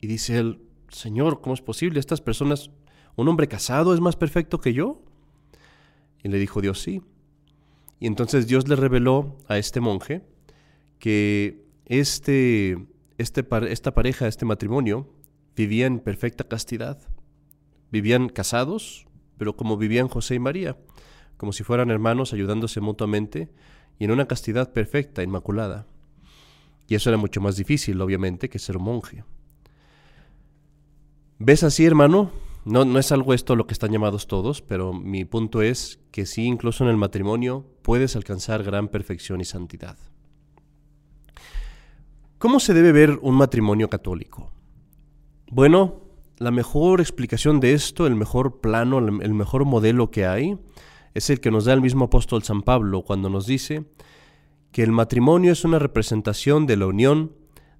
Y 0.00 0.06
dice 0.06 0.38
él, 0.38 0.62
Señor, 0.88 1.40
¿cómo 1.40 1.54
es 1.54 1.62
posible? 1.62 1.98
Estas 1.98 2.20
personas, 2.20 2.70
un 3.16 3.28
hombre 3.28 3.48
casado 3.48 3.94
es 3.94 4.00
más 4.00 4.16
perfecto 4.16 4.60
que 4.60 4.72
yo. 4.72 5.02
Y 6.22 6.28
le 6.28 6.38
dijo 6.38 6.60
Dios, 6.60 6.80
sí. 6.80 7.02
Y 7.98 8.06
entonces 8.06 8.46
Dios 8.46 8.68
le 8.68 8.76
reveló 8.76 9.36
a 9.48 9.58
este 9.58 9.80
monje 9.80 10.22
que 10.98 11.64
este, 11.86 12.86
este, 13.18 13.46
esta 13.68 13.94
pareja, 13.94 14.28
este 14.28 14.44
matrimonio, 14.44 15.08
vivía 15.56 15.86
en 15.86 16.00
perfecta 16.00 16.44
castidad. 16.44 16.98
Vivían 17.92 18.28
casados, 18.28 19.06
pero 19.38 19.54
como 19.54 19.76
vivían 19.76 20.08
José 20.08 20.34
y 20.34 20.38
María, 20.40 20.76
como 21.36 21.52
si 21.52 21.62
fueran 21.62 21.90
hermanos 21.90 22.32
ayudándose 22.32 22.80
mutuamente 22.80 23.50
y 23.98 24.04
en 24.04 24.10
una 24.10 24.26
castidad 24.26 24.72
perfecta, 24.72 25.22
inmaculada. 25.22 25.86
Y 26.88 26.94
eso 26.94 27.10
era 27.10 27.16
mucho 27.16 27.40
más 27.40 27.56
difícil, 27.56 28.00
obviamente, 28.00 28.48
que 28.48 28.58
ser 28.58 28.78
monje. 28.78 29.24
¿Ves 31.38 31.62
así, 31.62 31.84
hermano? 31.84 32.30
No, 32.64 32.84
no 32.84 32.98
es 32.98 33.10
algo 33.10 33.34
esto 33.34 33.56
lo 33.56 33.66
que 33.66 33.72
están 33.72 33.90
llamados 33.90 34.28
todos, 34.28 34.62
pero 34.62 34.92
mi 34.92 35.24
punto 35.24 35.62
es 35.62 36.00
que 36.12 36.26
sí, 36.26 36.44
incluso 36.44 36.84
en 36.84 36.90
el 36.90 36.96
matrimonio, 36.96 37.66
puedes 37.82 38.14
alcanzar 38.14 38.62
gran 38.62 38.88
perfección 38.88 39.40
y 39.40 39.44
santidad. 39.44 39.98
¿Cómo 42.38 42.60
se 42.60 42.74
debe 42.74 42.92
ver 42.92 43.18
un 43.22 43.34
matrimonio 43.34 43.88
católico? 43.90 44.50
Bueno, 45.50 46.01
la 46.42 46.50
mejor 46.50 47.00
explicación 47.00 47.60
de 47.60 47.72
esto, 47.72 48.06
el 48.06 48.16
mejor 48.16 48.60
plano, 48.60 48.98
el 48.98 49.34
mejor 49.34 49.64
modelo 49.64 50.10
que 50.10 50.26
hay, 50.26 50.58
es 51.14 51.30
el 51.30 51.40
que 51.40 51.50
nos 51.50 51.66
da 51.66 51.72
el 51.72 51.80
mismo 51.80 52.06
apóstol 52.06 52.42
San 52.42 52.62
Pablo 52.62 53.02
cuando 53.02 53.30
nos 53.30 53.46
dice 53.46 53.84
que 54.72 54.82
el 54.82 54.90
matrimonio 54.90 55.52
es 55.52 55.64
una 55.64 55.78
representación 55.78 56.66
de 56.66 56.76
la 56.76 56.86
unión 56.86 57.32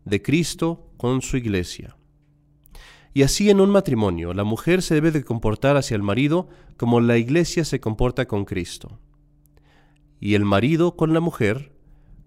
de 0.04 0.23
Cristo 0.23 0.90
con 0.97 1.23
su 1.23 1.37
iglesia. 1.38 1.97
Y 3.14 3.23
así 3.23 3.50
en 3.50 3.61
un 3.61 3.71
matrimonio, 3.71 4.33
la 4.33 4.45
mujer 4.45 4.81
se 4.81 4.95
debe 4.95 5.11
de 5.11 5.25
comportar 5.25 5.76
hacia 5.76 5.97
el 5.97 6.02
marido 6.02 6.49
como 6.76 7.00
la 7.00 7.19
iglesia 7.19 7.64
se 7.64 7.81
comporta 7.81 8.26
con 8.26 8.45
Cristo. 8.45 9.00
Y 10.21 10.35
el 10.35 10.45
marido 10.45 10.97
con 10.97 11.12
la 11.12 11.21
mujer 11.21 11.73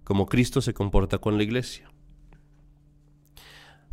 como 0.04 0.25
Cristo 0.25 0.62
se 0.62 0.74
comporta 0.74 1.20
con 1.20 1.38
la 1.38 1.44
iglesia. 1.44 1.89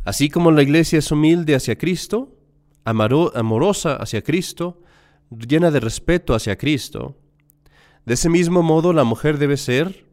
Así 0.05 0.29
como 0.29 0.51
la 0.51 0.61
iglesia 0.61 0.99
es 0.99 1.11
humilde 1.11 1.55
hacia 1.55 1.77
Cristo, 1.77 2.35
amorosa 2.83 3.95
hacia 3.95 4.21
Cristo, 4.21 4.81
llena 5.29 5.71
de 5.71 5.79
respeto 5.79 6.35
hacia 6.35 6.57
Cristo, 6.57 7.17
de 8.05 8.15
ese 8.15 8.29
mismo 8.29 8.63
modo 8.63 8.91
la 8.91 9.05
mujer 9.05 9.37
debe 9.37 9.55
ser 9.55 10.05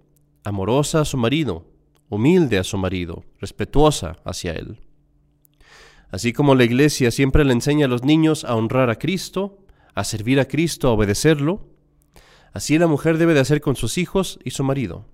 amorosa 0.44 1.00
a 1.00 1.04
su 1.04 1.16
marido, 1.16 1.66
humilde 2.08 2.58
a 2.58 2.64
su 2.64 2.78
marido, 2.78 3.24
respetuosa 3.40 4.16
hacia 4.24 4.52
él. 4.52 4.80
Así 6.12 6.32
como 6.32 6.54
la 6.54 6.64
iglesia 6.64 7.10
siempre 7.10 7.44
le 7.44 7.52
enseña 7.52 7.86
a 7.86 7.88
los 7.88 8.04
niños 8.04 8.44
a 8.44 8.54
honrar 8.54 8.90
a 8.90 8.96
Cristo, 8.96 9.58
a 9.94 10.04
servir 10.04 10.38
a 10.38 10.46
Cristo, 10.46 10.88
a 10.88 10.92
obedecerlo, 10.92 11.66
así 12.52 12.78
la 12.78 12.86
mujer 12.86 13.18
debe 13.18 13.34
de 13.34 13.40
hacer 13.40 13.60
con 13.60 13.74
sus 13.74 13.98
hijos 13.98 14.38
y 14.44 14.50
su 14.50 14.62
marido. 14.62 15.06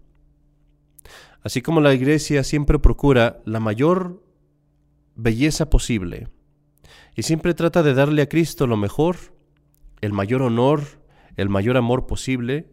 Así 1.42 1.62
como 1.62 1.80
la 1.80 1.95
iglesia 1.95 2.45
siempre 2.45 2.78
procura 2.78 3.40
la 3.47 3.61
mayor 3.61 4.23
belleza 5.16 5.68
posible. 5.68 6.28
Y 7.16 7.23
siempre 7.23 7.54
trata 7.54 7.82
de 7.82 7.94
darle 7.94 8.23
a 8.23 8.28
Cristo 8.28 8.66
lo 8.66 8.76
mejor, 8.76 9.16
el 10.00 10.12
mayor 10.12 10.42
honor, 10.42 10.82
el 11.37 11.49
mayor 11.49 11.76
amor 11.76 12.06
posible, 12.06 12.66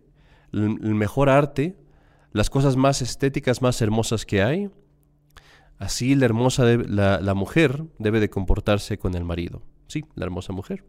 el, 0.52 0.96
mejor 0.96 1.30
arte, 1.30 1.78
las 2.32 2.50
cosas 2.50 2.76
más 2.76 3.02
estéticas, 3.02 3.62
más 3.62 3.82
hermosas 3.82 4.26
que 4.26 4.44
hay. 4.44 4.70
Así 5.80 6.16
la 6.16 6.26
hermosa, 6.26 6.66
la, 6.66 7.34
mujer 7.34 7.84
debe 7.98 8.20
de 8.20 8.30
comportarse 8.30 8.98
con 8.98 9.16
el 9.16 9.24
marido. 9.24 9.62
Sí, 9.88 10.06
la 10.16 10.26
hermosa 10.26 10.54
mujer. 10.54 10.84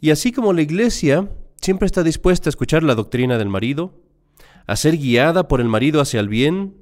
Y 0.00 0.10
así 0.10 0.32
como 0.32 0.52
la 0.52 0.62
iglesia 0.62 1.30
siempre 1.60 1.86
está 1.86 2.02
dispuesta 2.02 2.48
a 2.48 2.50
escuchar 2.50 2.82
la 2.82 2.94
doctrina 2.94 3.38
del 3.38 3.48
marido, 3.48 3.94
a 4.66 4.76
ser 4.76 4.96
guiada 4.96 5.48
por 5.48 5.60
el 5.60 5.68
marido 5.68 6.00
hacia 6.00 6.20
el 6.20 6.28
bien, 6.28 6.74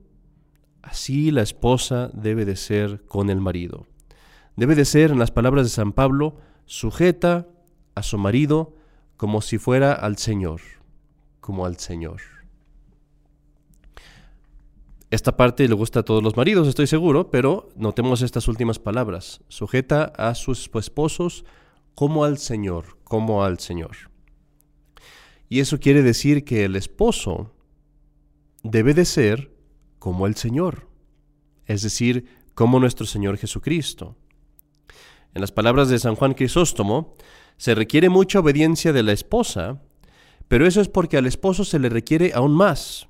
Así 0.84 1.30
la 1.30 1.40
esposa 1.40 2.10
debe 2.12 2.44
de 2.44 2.56
ser 2.56 3.04
con 3.06 3.30
el 3.30 3.40
marido. 3.40 3.86
Debe 4.54 4.74
de 4.74 4.84
ser, 4.84 5.12
en 5.12 5.18
las 5.18 5.30
palabras 5.30 5.64
de 5.64 5.70
San 5.70 5.92
Pablo, 5.92 6.36
sujeta 6.66 7.48
a 7.94 8.02
su 8.02 8.18
marido 8.18 8.76
como 9.16 9.40
si 9.40 9.56
fuera 9.56 9.94
al 9.94 10.18
Señor, 10.18 10.60
como 11.40 11.64
al 11.64 11.78
Señor. 11.78 12.20
Esta 15.10 15.38
parte 15.38 15.66
le 15.66 15.74
gusta 15.74 16.00
a 16.00 16.04
todos 16.04 16.22
los 16.22 16.36
maridos, 16.36 16.68
estoy 16.68 16.86
seguro, 16.86 17.30
pero 17.30 17.70
notemos 17.76 18.20
estas 18.20 18.46
últimas 18.46 18.78
palabras. 18.78 19.40
Sujeta 19.48 20.04
a 20.04 20.34
sus 20.34 20.68
esposos 20.74 21.46
como 21.94 22.24
al 22.24 22.36
Señor, 22.36 22.98
como 23.04 23.42
al 23.42 23.58
Señor. 23.58 23.96
Y 25.48 25.60
eso 25.60 25.80
quiere 25.80 26.02
decir 26.02 26.44
que 26.44 26.66
el 26.66 26.76
esposo 26.76 27.54
debe 28.62 28.92
de 28.92 29.06
ser 29.06 29.53
como 30.04 30.26
el 30.26 30.34
Señor, 30.34 30.86
es 31.64 31.80
decir, 31.80 32.26
como 32.52 32.78
nuestro 32.78 33.06
Señor 33.06 33.38
Jesucristo. 33.38 34.18
En 35.32 35.40
las 35.40 35.50
palabras 35.50 35.88
de 35.88 35.98
San 35.98 36.14
Juan 36.14 36.34
Crisóstomo, 36.34 37.16
se 37.56 37.74
requiere 37.74 38.10
mucha 38.10 38.40
obediencia 38.40 38.92
de 38.92 39.02
la 39.02 39.12
esposa, 39.12 39.80
pero 40.46 40.66
eso 40.66 40.82
es 40.82 40.90
porque 40.90 41.16
al 41.16 41.24
esposo 41.24 41.64
se 41.64 41.78
le 41.78 41.88
requiere 41.88 42.32
aún 42.34 42.54
más. 42.54 43.08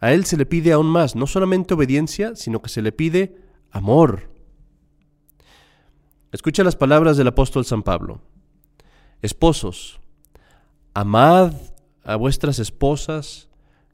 A 0.00 0.12
él 0.12 0.24
se 0.24 0.36
le 0.36 0.46
pide 0.46 0.70
aún 0.70 0.86
más, 0.86 1.16
no 1.16 1.26
solamente 1.26 1.74
obediencia, 1.74 2.36
sino 2.36 2.62
que 2.62 2.68
se 2.68 2.80
le 2.80 2.92
pide 2.92 3.36
amor. 3.72 4.30
Escucha 6.30 6.62
las 6.62 6.76
palabras 6.76 7.16
del 7.16 7.26
apóstol 7.26 7.64
San 7.64 7.82
Pablo. 7.82 8.20
Esposos, 9.20 9.98
amad 10.94 11.54
a 12.04 12.14
vuestras 12.14 12.60
esposas 12.60 13.48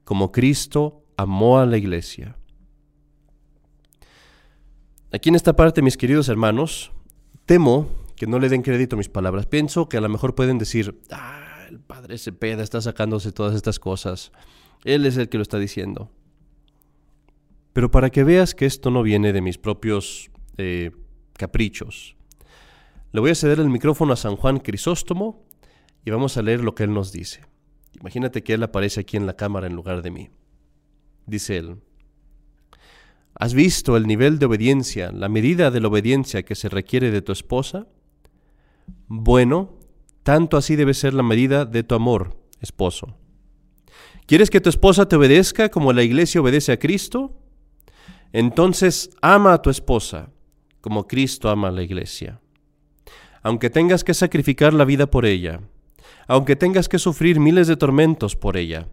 como 0.04 0.32
Cristo 0.32 0.99
amó 1.20 1.58
a 1.58 1.66
la 1.66 1.76
iglesia. 1.76 2.36
Aquí 5.12 5.28
en 5.28 5.34
esta 5.34 5.54
parte, 5.54 5.82
mis 5.82 5.96
queridos 5.96 6.28
hermanos, 6.28 6.92
temo 7.44 7.88
que 8.16 8.26
no 8.26 8.38
le 8.38 8.48
den 8.48 8.62
crédito 8.62 8.96
a 8.96 8.98
mis 8.98 9.08
palabras. 9.08 9.46
Pienso 9.46 9.88
que 9.88 9.96
a 9.96 10.00
lo 10.00 10.08
mejor 10.08 10.34
pueden 10.34 10.58
decir, 10.58 11.00
ah, 11.10 11.66
el 11.68 11.80
padre 11.80 12.16
Cepeda 12.16 12.62
está 12.62 12.80
sacándose 12.80 13.32
todas 13.32 13.54
estas 13.54 13.78
cosas. 13.78 14.32
Él 14.84 15.04
es 15.04 15.16
el 15.16 15.28
que 15.28 15.36
lo 15.36 15.42
está 15.42 15.58
diciendo. 15.58 16.10
Pero 17.72 17.90
para 17.90 18.10
que 18.10 18.24
veas 18.24 18.54
que 18.54 18.66
esto 18.66 18.90
no 18.90 19.02
viene 19.02 19.32
de 19.32 19.42
mis 19.42 19.58
propios 19.58 20.30
eh, 20.56 20.90
caprichos, 21.34 22.16
le 23.12 23.20
voy 23.20 23.30
a 23.30 23.34
ceder 23.34 23.60
el 23.60 23.68
micrófono 23.68 24.12
a 24.12 24.16
San 24.16 24.36
Juan 24.36 24.58
Crisóstomo 24.58 25.44
y 26.04 26.10
vamos 26.10 26.36
a 26.36 26.42
leer 26.42 26.62
lo 26.62 26.74
que 26.74 26.84
él 26.84 26.94
nos 26.94 27.12
dice. 27.12 27.42
Imagínate 28.00 28.42
que 28.42 28.54
él 28.54 28.62
aparece 28.62 29.00
aquí 29.00 29.16
en 29.16 29.26
la 29.26 29.34
cámara 29.34 29.66
en 29.66 29.74
lugar 29.74 30.02
de 30.02 30.10
mí. 30.10 30.30
Dice 31.26 31.56
él, 31.56 31.76
¿Has 33.34 33.54
visto 33.54 33.96
el 33.96 34.06
nivel 34.06 34.38
de 34.38 34.46
obediencia, 34.46 35.12
la 35.12 35.30
medida 35.30 35.70
de 35.70 35.80
la 35.80 35.88
obediencia 35.88 36.42
que 36.42 36.54
se 36.54 36.68
requiere 36.68 37.10
de 37.10 37.22
tu 37.22 37.32
esposa? 37.32 37.86
Bueno, 39.08 39.78
tanto 40.22 40.58
así 40.58 40.76
debe 40.76 40.92
ser 40.92 41.14
la 41.14 41.22
medida 41.22 41.64
de 41.64 41.82
tu 41.82 41.94
amor, 41.94 42.36
esposo. 42.60 43.16
¿Quieres 44.26 44.50
que 44.50 44.60
tu 44.60 44.68
esposa 44.68 45.08
te 45.08 45.16
obedezca 45.16 45.70
como 45.70 45.92
la 45.94 46.02
iglesia 46.02 46.42
obedece 46.42 46.72
a 46.72 46.78
Cristo? 46.78 47.34
Entonces 48.32 49.10
ama 49.22 49.54
a 49.54 49.62
tu 49.62 49.70
esposa 49.70 50.30
como 50.80 51.06
Cristo 51.06 51.48
ama 51.48 51.68
a 51.68 51.72
la 51.72 51.82
iglesia. 51.82 52.40
Aunque 53.42 53.70
tengas 53.70 54.04
que 54.04 54.14
sacrificar 54.14 54.74
la 54.74 54.84
vida 54.84 55.10
por 55.10 55.24
ella, 55.24 55.60
aunque 56.26 56.56
tengas 56.56 56.88
que 56.88 56.98
sufrir 56.98 57.40
miles 57.40 57.66
de 57.66 57.76
tormentos 57.76 58.36
por 58.36 58.56
ella, 58.56 58.88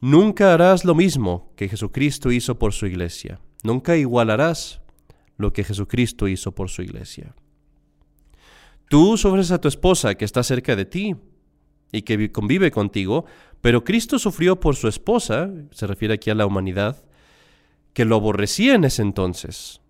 nunca 0.00 0.54
harás 0.54 0.84
lo 0.84 0.94
mismo 0.94 1.52
que 1.56 1.68
Jesucristo 1.68 2.32
hizo 2.32 2.58
por 2.58 2.72
su 2.72 2.86
iglesia. 2.86 3.40
Nunca 3.62 3.96
igualarás 3.96 4.80
lo 5.36 5.52
que 5.52 5.64
Jesucristo 5.64 6.28
hizo 6.28 6.52
por 6.52 6.68
su 6.68 6.82
iglesia. 6.82 7.34
Tú 8.88 9.16
sufres 9.16 9.50
a 9.50 9.60
tu 9.60 9.68
esposa 9.68 10.14
que 10.14 10.24
está 10.24 10.42
cerca 10.42 10.74
de 10.74 10.84
ti 10.84 11.16
y 11.92 12.02
que 12.02 12.32
convive 12.32 12.70
contigo, 12.70 13.24
pero 13.60 13.84
Cristo 13.84 14.18
sufrió 14.18 14.58
por 14.58 14.76
su 14.76 14.88
esposa, 14.88 15.50
se 15.70 15.86
refiere 15.86 16.14
aquí 16.14 16.30
a 16.30 16.34
la 16.34 16.46
humanidad, 16.46 17.04
que 17.92 18.04
lo 18.04 18.16
aborrecía 18.16 18.74
en 18.74 18.84
ese 18.84 19.02
entonces. 19.02 19.80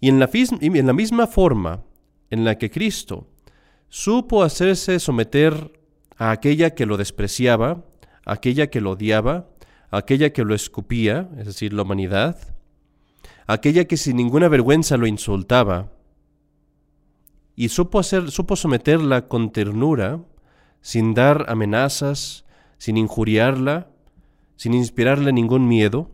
Y 0.00 0.08
en 0.08 0.18
la, 0.18 0.30
en 0.32 0.86
la 0.86 0.92
misma 0.92 1.26
forma 1.26 1.82
en 2.30 2.44
la 2.44 2.56
que 2.56 2.70
Cristo 2.70 3.28
supo 3.88 4.42
hacerse 4.42 4.98
someter 4.98 5.72
a 6.16 6.30
aquella 6.30 6.74
que 6.74 6.86
lo 6.86 6.96
despreciaba, 6.96 7.84
aquella 8.24 8.68
que 8.68 8.80
lo 8.80 8.92
odiaba, 8.92 9.48
aquella 9.90 10.32
que 10.32 10.44
lo 10.44 10.54
escupía, 10.54 11.28
es 11.38 11.46
decir, 11.46 11.72
la 11.72 11.82
humanidad, 11.82 12.38
aquella 13.46 13.84
que 13.86 13.96
sin 13.96 14.16
ninguna 14.16 14.48
vergüenza 14.48 14.96
lo 14.96 15.06
insultaba, 15.06 15.92
y 17.56 17.68
supo, 17.68 17.98
hacer, 17.98 18.30
supo 18.30 18.56
someterla 18.56 19.28
con 19.28 19.52
ternura, 19.52 20.22
sin 20.80 21.12
dar 21.12 21.44
amenazas, 21.48 22.46
sin 22.78 22.96
injuriarla, 22.96 23.90
sin 24.56 24.72
inspirarle 24.72 25.32
ningún 25.32 25.68
miedo, 25.68 26.10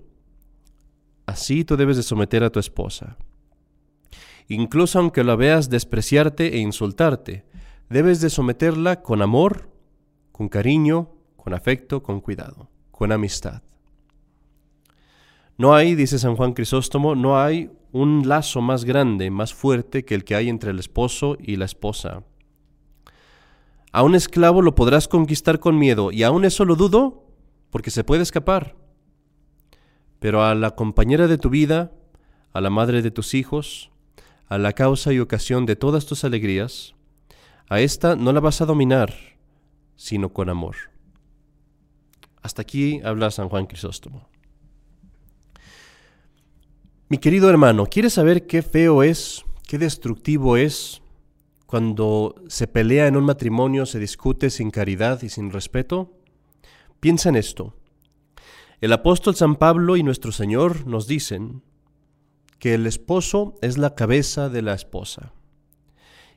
así 1.27 1.65
tú 1.65 1.77
debes 1.77 1.97
de 1.97 2.03
someter 2.03 2.43
a 2.43 2.51
tu 2.51 2.59
esposa. 2.59 3.17
Incluso 4.49 4.99
aunque 4.99 5.25
la 5.25 5.37
veas 5.37 5.71
despreciarte 5.71 6.55
e 6.55 6.59
insultarte, 6.59 7.45
debes 7.89 8.21
de 8.21 8.31
someterla 8.31 9.03
con 9.03 9.23
amor, 9.23 9.71
con 10.33 10.49
cariño, 10.49 11.16
con 11.47 11.55
afecto, 11.55 12.03
con 12.03 12.21
cuidado, 12.21 12.69
con 12.91 13.13
amistad. 13.13 13.63
No 15.57 15.77
hay, 15.77 15.95
dice 15.95 16.19
San 16.19 16.35
Juan 16.35 16.55
Crisóstomo, 16.55 17.15
no 17.15 17.41
hay 17.41 17.71
un 17.93 18.29
lazo 18.29 18.61
más 18.61 18.85
grande, 18.85 19.31
más 19.31 19.55
fuerte 19.55 20.05
que 20.05 20.17
el 20.17 20.25
que 20.25 20.35
hay 20.35 20.49
entre 20.49 20.73
el 20.73 20.81
esposo 20.81 21.37
y 21.39 21.55
la 21.55 21.65
esposa. 21.65 22.25
A 23.93 24.03
un 24.03 24.17
esclavo 24.17 24.61
lo 24.61 24.75
podrás 24.75 25.07
conquistar 25.07 25.61
con 25.61 25.79
miedo, 25.79 26.11
y 26.11 26.25
aún 26.25 26.45
eso 26.45 26.65
lo 26.65 26.75
dudo, 26.75 27.29
porque 27.71 27.93
se 27.93 28.03
puede 28.03 28.25
escapar. 28.25 28.75
Pero 30.19 30.43
a 30.43 30.53
la 30.57 30.73
compañera 30.73 31.29
de 31.29 31.39
tu 31.39 31.49
vida, 31.49 31.93
a 32.55 32.61
la 32.61 32.71
madre 32.71 33.03
de 33.03 33.13
tus 33.13 33.35
hijos, 33.35 33.93
a 34.49 34.59
la 34.59 34.73
causa 34.73 35.13
y 35.13 35.21
ocasión 35.21 35.65
de 35.65 35.77
todas 35.77 36.07
tus 36.07 36.25
alegrías, 36.25 36.97
a 37.69 37.79
esta 37.79 38.17
no 38.17 38.33
la 38.33 38.41
vas 38.41 38.61
a 38.63 38.67
dominar, 38.67 39.15
sino 39.95 40.31
con 40.31 40.49
amor. 40.49 40.96
Hasta 42.47 42.63
aquí 42.63 43.01
habla 43.03 43.33
San 43.33 43.49
Juan 43.49 43.67
Crisóstomo. 43.67 44.29
Mi 47.09 47.19
querido 47.19 47.51
hermano, 47.51 47.87
¿quieres 47.87 48.13
saber 48.13 48.47
qué 48.47 48.63
feo 48.63 49.03
es, 49.03 49.45
qué 49.67 49.79
destructivo 49.79 50.57
es 50.57 51.03
cuando 51.67 52.37
se 52.47 52.69
pelea 52.69 53.09
en 53.09 53.17
un 53.17 53.25
matrimonio, 53.25 53.85
se 53.85 53.99
discute 53.99 54.51
sin 54.51 54.71
caridad 54.71 55.25
y 55.25 55.29
sin 55.29 55.51
respeto? 55.51 56.13
Piensa 57.01 57.31
en 57.31 57.35
esto. 57.35 57.75
El 58.81 58.93
apóstol 58.93 59.35
San 59.35 59.57
Pablo 59.57 59.97
y 59.97 60.05
nuestro 60.05 60.31
Señor 60.31 60.87
nos 60.87 61.09
dicen 61.09 61.65
que 62.61 62.75
el 62.75 62.87
esposo 62.87 63.59
es 63.61 63.77
la 63.77 63.97
cabeza 63.97 64.49
de 64.51 64.63
la 64.63 64.75
esposa 64.75 65.33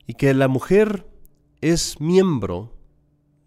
y 0.08 0.16
que 0.16 0.34
la 0.34 0.48
mujer 0.48 1.06
es 1.62 2.02
miembro 2.02 2.74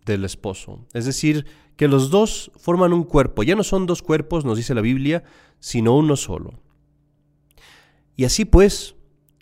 del 0.05 0.25
esposo. 0.25 0.87
Es 0.93 1.07
decir, 1.07 1.45
que 1.77 1.89
los 1.89 2.11
dos 2.11 2.51
forman 2.57 2.93
un 2.93 3.05
cuerpo. 3.05 3.43
Ya 3.43 3.57
no 3.57 3.65
son 3.65 3.87
dos 3.87 4.03
cuerpos, 4.03 4.45
nos 4.45 4.57
dice 4.57 4.75
la 4.75 4.81
Biblia, 4.81 5.25
sino 5.61 5.97
uno 5.97 6.17
solo. 6.17 6.61
Y 8.17 8.25
así 8.25 8.45
pues, 8.45 8.95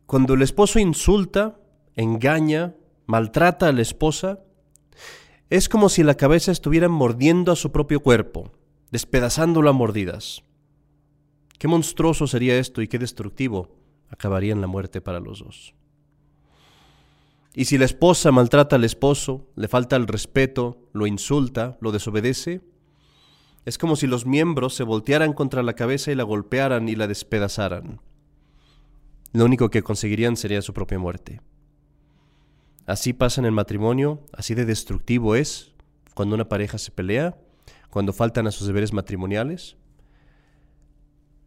cuando 0.06 0.34
el 0.34 0.42
esposo 0.42 0.78
insulta, 0.78 1.58
engaña, 1.96 2.74
maltrata 3.06 3.68
a 3.68 3.72
la 3.72 3.82
esposa, 3.82 4.40
es 5.50 5.68
como 5.68 5.88
si 5.88 6.02
la 6.04 6.14
cabeza 6.14 6.52
estuviera 6.52 6.88
mordiendo 6.88 7.50
a 7.50 7.56
su 7.56 7.72
propio 7.72 8.00
cuerpo, 8.00 8.52
despedazándolo 8.92 9.68
a 9.68 9.72
mordidas. 9.72 10.44
Qué 11.58 11.68
monstruoso 11.68 12.26
sería 12.26 12.58
esto 12.58 12.80
y 12.80 12.88
qué 12.88 12.98
destructivo 12.98 13.76
acabaría 14.08 14.52
en 14.52 14.60
la 14.60 14.66
muerte 14.66 15.00
para 15.00 15.20
los 15.20 15.40
dos. 15.40 15.74
Y 17.54 17.64
si 17.64 17.78
la 17.78 17.84
esposa 17.84 18.30
maltrata 18.32 18.76
al 18.76 18.84
esposo, 18.84 19.48
le 19.56 19.68
falta 19.68 19.96
el 19.96 20.06
respeto, 20.06 20.88
lo 20.92 21.06
insulta, 21.06 21.76
lo 21.80 21.92
desobedece, 21.92 22.60
es 23.64 23.76
como 23.76 23.96
si 23.96 24.06
los 24.06 24.24
miembros 24.24 24.74
se 24.74 24.84
voltearan 24.84 25.32
contra 25.32 25.62
la 25.62 25.74
cabeza 25.74 26.12
y 26.12 26.14
la 26.14 26.22
golpearan 26.22 26.88
y 26.88 26.94
la 26.94 27.06
despedazaran 27.06 28.00
lo 29.32 29.44
único 29.44 29.70
que 29.70 29.82
conseguirían 29.82 30.36
sería 30.36 30.62
su 30.62 30.72
propia 30.72 30.98
muerte. 30.98 31.40
Así 32.86 33.12
pasa 33.12 33.40
en 33.40 33.44
el 33.44 33.52
matrimonio, 33.52 34.24
así 34.32 34.54
de 34.54 34.64
destructivo 34.64 35.36
es 35.36 35.74
cuando 36.14 36.34
una 36.34 36.48
pareja 36.48 36.78
se 36.78 36.90
pelea, 36.90 37.38
cuando 37.90 38.12
faltan 38.12 38.46
a 38.46 38.50
sus 38.50 38.66
deberes 38.66 38.92
matrimoniales, 38.92 39.76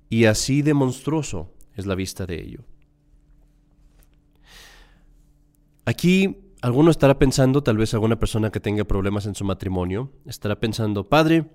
y 0.09 0.25
así 0.25 0.61
de 0.61 0.73
monstruoso 0.73 1.53
es 1.75 1.85
la 1.85 1.95
vista 1.95 2.25
de 2.25 2.41
ello. 2.41 2.63
Aquí 5.85 6.53
alguno 6.61 6.91
estará 6.91 7.19
pensando, 7.19 7.61
tal 7.61 7.77
vez 7.77 7.93
alguna 7.93 8.19
persona 8.19 8.51
que 8.51 8.59
tenga 8.59 8.85
problemas 8.85 9.25
en 9.25 9.35
su 9.35 9.43
matrimonio, 9.43 10.11
estará 10.25 10.59
pensando, 10.59 11.09
padre, 11.09 11.45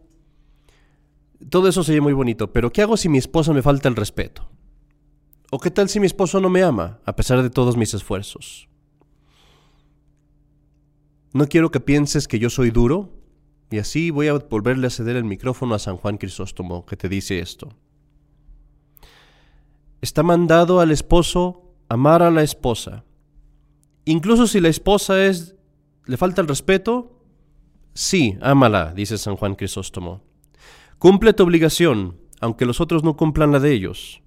todo 1.50 1.68
eso 1.68 1.82
sería 1.82 2.02
muy 2.02 2.12
bonito, 2.12 2.52
pero 2.52 2.72
¿qué 2.72 2.82
hago 2.82 2.96
si 2.96 3.08
mi 3.08 3.18
esposa 3.18 3.52
me 3.52 3.62
falta 3.62 3.88
el 3.88 3.96
respeto? 3.96 4.48
¿O 5.50 5.58
qué 5.58 5.70
tal 5.70 5.88
si 5.88 5.98
mi 5.98 6.06
esposo 6.06 6.40
no 6.40 6.50
me 6.50 6.62
ama, 6.62 7.00
a 7.06 7.16
pesar 7.16 7.42
de 7.42 7.48
todos 7.48 7.76
mis 7.76 7.94
esfuerzos? 7.94 8.68
No 11.32 11.46
quiero 11.46 11.70
que 11.70 11.80
pienses 11.80 12.28
que 12.28 12.38
yo 12.38 12.50
soy 12.50 12.70
duro, 12.70 13.10
y 13.70 13.78
así 13.78 14.10
voy 14.10 14.28
a 14.28 14.34
volverle 14.34 14.86
a 14.86 14.90
ceder 14.90 15.16
el 15.16 15.24
micrófono 15.24 15.74
a 15.74 15.78
San 15.78 15.96
Juan 15.96 16.18
Crisóstomo, 16.18 16.84
que 16.84 16.96
te 16.96 17.08
dice 17.08 17.38
esto. 17.38 17.70
Está 20.00 20.22
mandado 20.22 20.80
al 20.80 20.90
esposo 20.90 21.74
amar 21.88 22.22
a 22.22 22.30
la 22.30 22.42
esposa. 22.42 23.04
Incluso 24.08 24.46
si 24.46 24.58
la 24.58 24.70
esposa 24.70 25.22
es 25.26 25.54
le 26.06 26.16
falta 26.16 26.40
el 26.40 26.48
respeto, 26.48 27.20
sí, 27.92 28.38
ámala, 28.40 28.94
dice 28.94 29.18
San 29.18 29.36
Juan 29.36 29.54
Crisóstomo. 29.54 30.22
Cumple 30.98 31.34
tu 31.34 31.42
obligación, 31.42 32.16
aunque 32.40 32.64
los 32.64 32.80
otros 32.80 33.04
no 33.04 33.18
cumplan 33.18 33.52
la 33.52 33.60
de 33.60 33.70
ellos. 33.70 34.22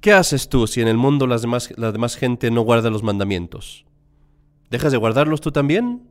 ¿Qué 0.00 0.12
haces 0.12 0.48
tú 0.48 0.66
si 0.66 0.80
en 0.80 0.88
el 0.88 0.96
mundo 0.96 1.28
las 1.28 1.42
demás, 1.42 1.72
la 1.76 1.92
demás 1.92 2.16
gente 2.16 2.50
no 2.50 2.62
guarda 2.62 2.90
los 2.90 3.04
mandamientos? 3.04 3.86
¿Dejas 4.70 4.90
de 4.90 4.98
guardarlos 4.98 5.40
tú 5.40 5.52
también? 5.52 6.10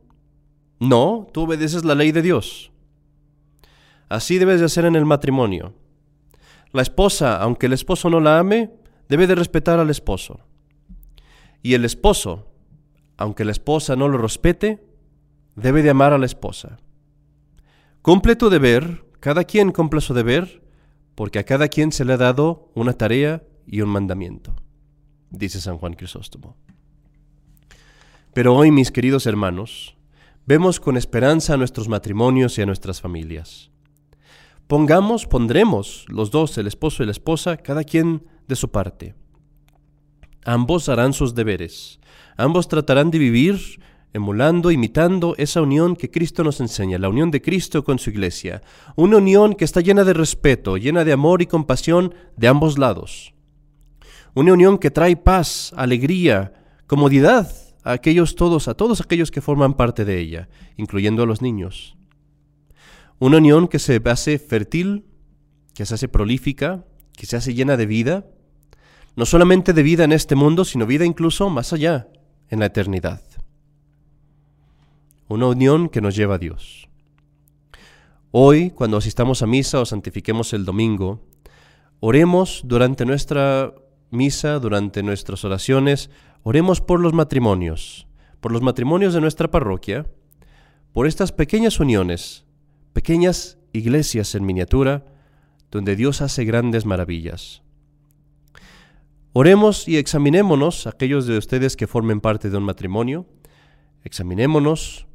No, 0.80 1.28
tú 1.34 1.42
obedeces 1.42 1.84
la 1.84 1.94
ley 1.94 2.12
de 2.12 2.22
Dios. 2.22 2.72
Así 4.08 4.38
debes 4.38 4.60
de 4.60 4.66
hacer 4.66 4.86
en 4.86 4.96
el 4.96 5.04
matrimonio. 5.04 5.74
La 6.72 6.80
esposa, 6.80 7.36
aunque 7.42 7.66
el 7.66 7.74
esposo 7.74 8.08
no 8.08 8.20
la 8.20 8.38
ame, 8.38 8.70
debe 9.06 9.26
de 9.26 9.34
respetar 9.34 9.78
al 9.78 9.90
esposo. 9.90 10.40
Y 11.66 11.74
el 11.74 11.84
esposo, 11.84 12.46
aunque 13.16 13.44
la 13.44 13.50
esposa 13.50 13.96
no 13.96 14.06
lo 14.06 14.18
respete, 14.18 14.86
debe 15.56 15.82
de 15.82 15.90
amar 15.90 16.12
a 16.12 16.18
la 16.18 16.24
esposa. 16.24 16.78
Cumple 18.02 18.36
tu 18.36 18.50
deber, 18.50 19.04
cada 19.18 19.42
quien 19.42 19.72
cumple 19.72 20.00
su 20.00 20.14
deber, 20.14 20.62
porque 21.16 21.40
a 21.40 21.42
cada 21.42 21.66
quien 21.66 21.90
se 21.90 22.04
le 22.04 22.12
ha 22.12 22.18
dado 22.18 22.70
una 22.76 22.92
tarea 22.92 23.42
y 23.66 23.80
un 23.80 23.88
mandamiento, 23.88 24.54
dice 25.30 25.60
San 25.60 25.78
Juan 25.78 25.94
Crisóstomo. 25.94 26.56
Pero 28.32 28.54
hoy, 28.54 28.70
mis 28.70 28.92
queridos 28.92 29.26
hermanos, 29.26 29.96
vemos 30.46 30.78
con 30.78 30.96
esperanza 30.96 31.54
a 31.54 31.56
nuestros 31.56 31.88
matrimonios 31.88 32.56
y 32.58 32.62
a 32.62 32.66
nuestras 32.66 33.00
familias. 33.00 33.72
Pongamos, 34.68 35.26
pondremos 35.26 36.04
los 36.10 36.30
dos, 36.30 36.56
el 36.58 36.68
esposo 36.68 37.02
y 37.02 37.06
la 37.06 37.12
esposa, 37.12 37.56
cada 37.56 37.82
quien 37.82 38.24
de 38.46 38.54
su 38.54 38.70
parte. 38.70 39.16
Ambos 40.46 40.88
harán 40.88 41.12
sus 41.12 41.34
deberes, 41.34 41.98
ambos 42.36 42.68
tratarán 42.68 43.10
de 43.10 43.18
vivir 43.18 43.80
emulando, 44.12 44.70
imitando 44.70 45.34
esa 45.38 45.60
unión 45.60 45.96
que 45.96 46.08
Cristo 46.08 46.44
nos 46.44 46.60
enseña, 46.60 46.98
la 46.98 47.08
unión 47.08 47.32
de 47.32 47.42
Cristo 47.42 47.82
con 47.82 47.98
su 47.98 48.10
iglesia, 48.10 48.62
una 48.94 49.16
unión 49.16 49.54
que 49.54 49.64
está 49.64 49.80
llena 49.80 50.04
de 50.04 50.12
respeto, 50.14 50.76
llena 50.76 51.04
de 51.04 51.12
amor 51.12 51.42
y 51.42 51.46
compasión 51.46 52.14
de 52.36 52.46
ambos 52.46 52.78
lados, 52.78 53.34
una 54.34 54.52
unión 54.52 54.78
que 54.78 54.92
trae 54.92 55.16
paz, 55.16 55.72
alegría, 55.76 56.52
comodidad 56.86 57.50
a 57.82 57.90
aquellos 57.90 58.36
todos, 58.36 58.68
a 58.68 58.74
todos 58.74 59.00
aquellos 59.00 59.32
que 59.32 59.40
forman 59.40 59.74
parte 59.74 60.04
de 60.04 60.20
ella, 60.20 60.48
incluyendo 60.76 61.24
a 61.24 61.26
los 61.26 61.42
niños. 61.42 61.96
Una 63.18 63.38
unión 63.38 63.66
que 63.66 63.80
se 63.80 64.00
hace 64.04 64.38
fértil, 64.38 65.06
que 65.74 65.86
se 65.86 65.94
hace 65.94 66.06
prolífica, 66.06 66.84
que 67.16 67.26
se 67.26 67.36
hace 67.36 67.52
llena 67.52 67.76
de 67.76 67.86
vida, 67.86 68.26
no 69.16 69.26
solamente 69.26 69.72
de 69.72 69.82
vida 69.82 70.04
en 70.04 70.12
este 70.12 70.34
mundo, 70.34 70.64
sino 70.64 70.86
vida 70.86 71.04
incluso 71.04 71.50
más 71.50 71.72
allá, 71.72 72.08
en 72.48 72.60
la 72.60 72.66
eternidad. 72.66 73.20
Una 75.28 75.48
unión 75.48 75.88
que 75.88 76.00
nos 76.00 76.14
lleva 76.14 76.36
a 76.36 76.38
Dios. 76.38 76.88
Hoy, 78.30 78.70
cuando 78.70 78.96
asistamos 78.96 79.42
a 79.42 79.46
misa 79.46 79.80
o 79.80 79.86
santifiquemos 79.86 80.52
el 80.52 80.64
domingo, 80.64 81.20
oremos 81.98 82.60
durante 82.64 83.04
nuestra 83.04 83.74
misa, 84.10 84.60
durante 84.60 85.02
nuestras 85.02 85.44
oraciones, 85.44 86.10
Oremos 86.48 86.80
por 86.80 87.00
los 87.00 87.12
matrimonios, 87.12 88.06
por 88.40 88.52
los 88.52 88.62
matrimonios 88.62 89.12
de 89.12 89.20
nuestra 89.20 89.50
parroquia, 89.50 90.06
por 90.92 91.08
estas 91.08 91.32
pequeñas 91.32 91.80
uniones, 91.80 92.44
pequeñas 92.92 93.58
iglesias 93.72 94.32
en 94.36 94.46
miniatura, 94.46 95.04
donde 95.72 95.96
Dios 95.96 96.20
hace 96.20 96.44
grandes 96.44 96.86
maravillas. 96.86 97.64
Oremos 99.38 99.86
y 99.86 99.98
examinémonos, 99.98 100.86
aquellos 100.86 101.26
de 101.26 101.36
ustedes 101.36 101.76
que 101.76 101.86
formen 101.86 102.22
parte 102.22 102.48
de 102.48 102.56
un 102.56 102.62
matrimonio, 102.62 103.26
examinémonos, 104.02 105.06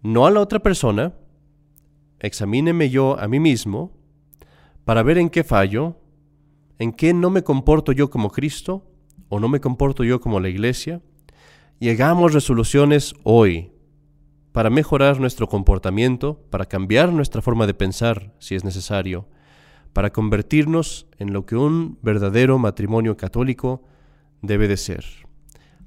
no 0.00 0.24
a 0.24 0.30
la 0.30 0.40
otra 0.40 0.60
persona, 0.60 1.12
examíneme 2.18 2.88
yo 2.88 3.20
a 3.20 3.28
mí 3.28 3.38
mismo, 3.38 3.92
para 4.86 5.02
ver 5.02 5.18
en 5.18 5.28
qué 5.28 5.44
fallo, 5.44 5.98
en 6.78 6.94
qué 6.94 7.12
no 7.12 7.28
me 7.28 7.42
comporto 7.42 7.92
yo 7.92 8.08
como 8.08 8.30
Cristo, 8.30 8.86
o 9.28 9.38
no 9.38 9.48
me 9.48 9.60
comporto 9.60 10.02
yo 10.02 10.18
como 10.18 10.40
la 10.40 10.48
iglesia, 10.48 11.02
y 11.78 11.90
hagamos 11.90 12.32
resoluciones 12.32 13.12
hoy 13.22 13.70
para 14.52 14.70
mejorar 14.70 15.20
nuestro 15.20 15.46
comportamiento, 15.46 16.40
para 16.48 16.64
cambiar 16.64 17.12
nuestra 17.12 17.42
forma 17.42 17.66
de 17.66 17.74
pensar 17.74 18.32
si 18.38 18.54
es 18.54 18.64
necesario, 18.64 19.28
para 19.96 20.12
convertirnos 20.12 21.06
en 21.16 21.32
lo 21.32 21.46
que 21.46 21.56
un 21.56 21.98
verdadero 22.02 22.58
matrimonio 22.58 23.16
católico 23.16 23.82
debe 24.42 24.68
de 24.68 24.76
ser, 24.76 25.06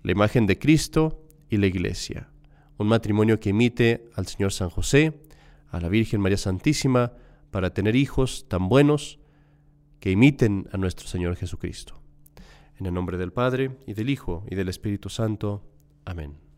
la 0.01 0.11
imagen 0.11 0.47
de 0.47 0.57
Cristo 0.57 1.27
y 1.47 1.57
la 1.57 1.67
iglesia, 1.67 2.27
un 2.79 2.87
matrimonio 2.87 3.39
que 3.39 3.51
imite 3.51 4.09
al 4.15 4.25
Señor 4.25 4.51
San 4.51 4.71
José, 4.71 5.21
a 5.69 5.79
la 5.79 5.89
Virgen 5.89 6.21
María 6.21 6.37
Santísima, 6.37 7.13
para 7.51 7.75
tener 7.75 7.95
hijos 7.95 8.47
tan 8.47 8.67
buenos 8.67 9.19
que 9.99 10.09
imiten 10.09 10.67
a 10.71 10.77
nuestro 10.77 11.07
Señor 11.07 11.35
Jesucristo. 11.35 12.01
En 12.79 12.87
el 12.87 12.95
nombre 12.95 13.19
del 13.19 13.31
Padre, 13.31 13.77
y 13.85 13.93
del 13.93 14.09
Hijo, 14.09 14.43
y 14.49 14.55
del 14.55 14.69
Espíritu 14.69 15.09
Santo. 15.09 15.61
Amén. 16.05 16.48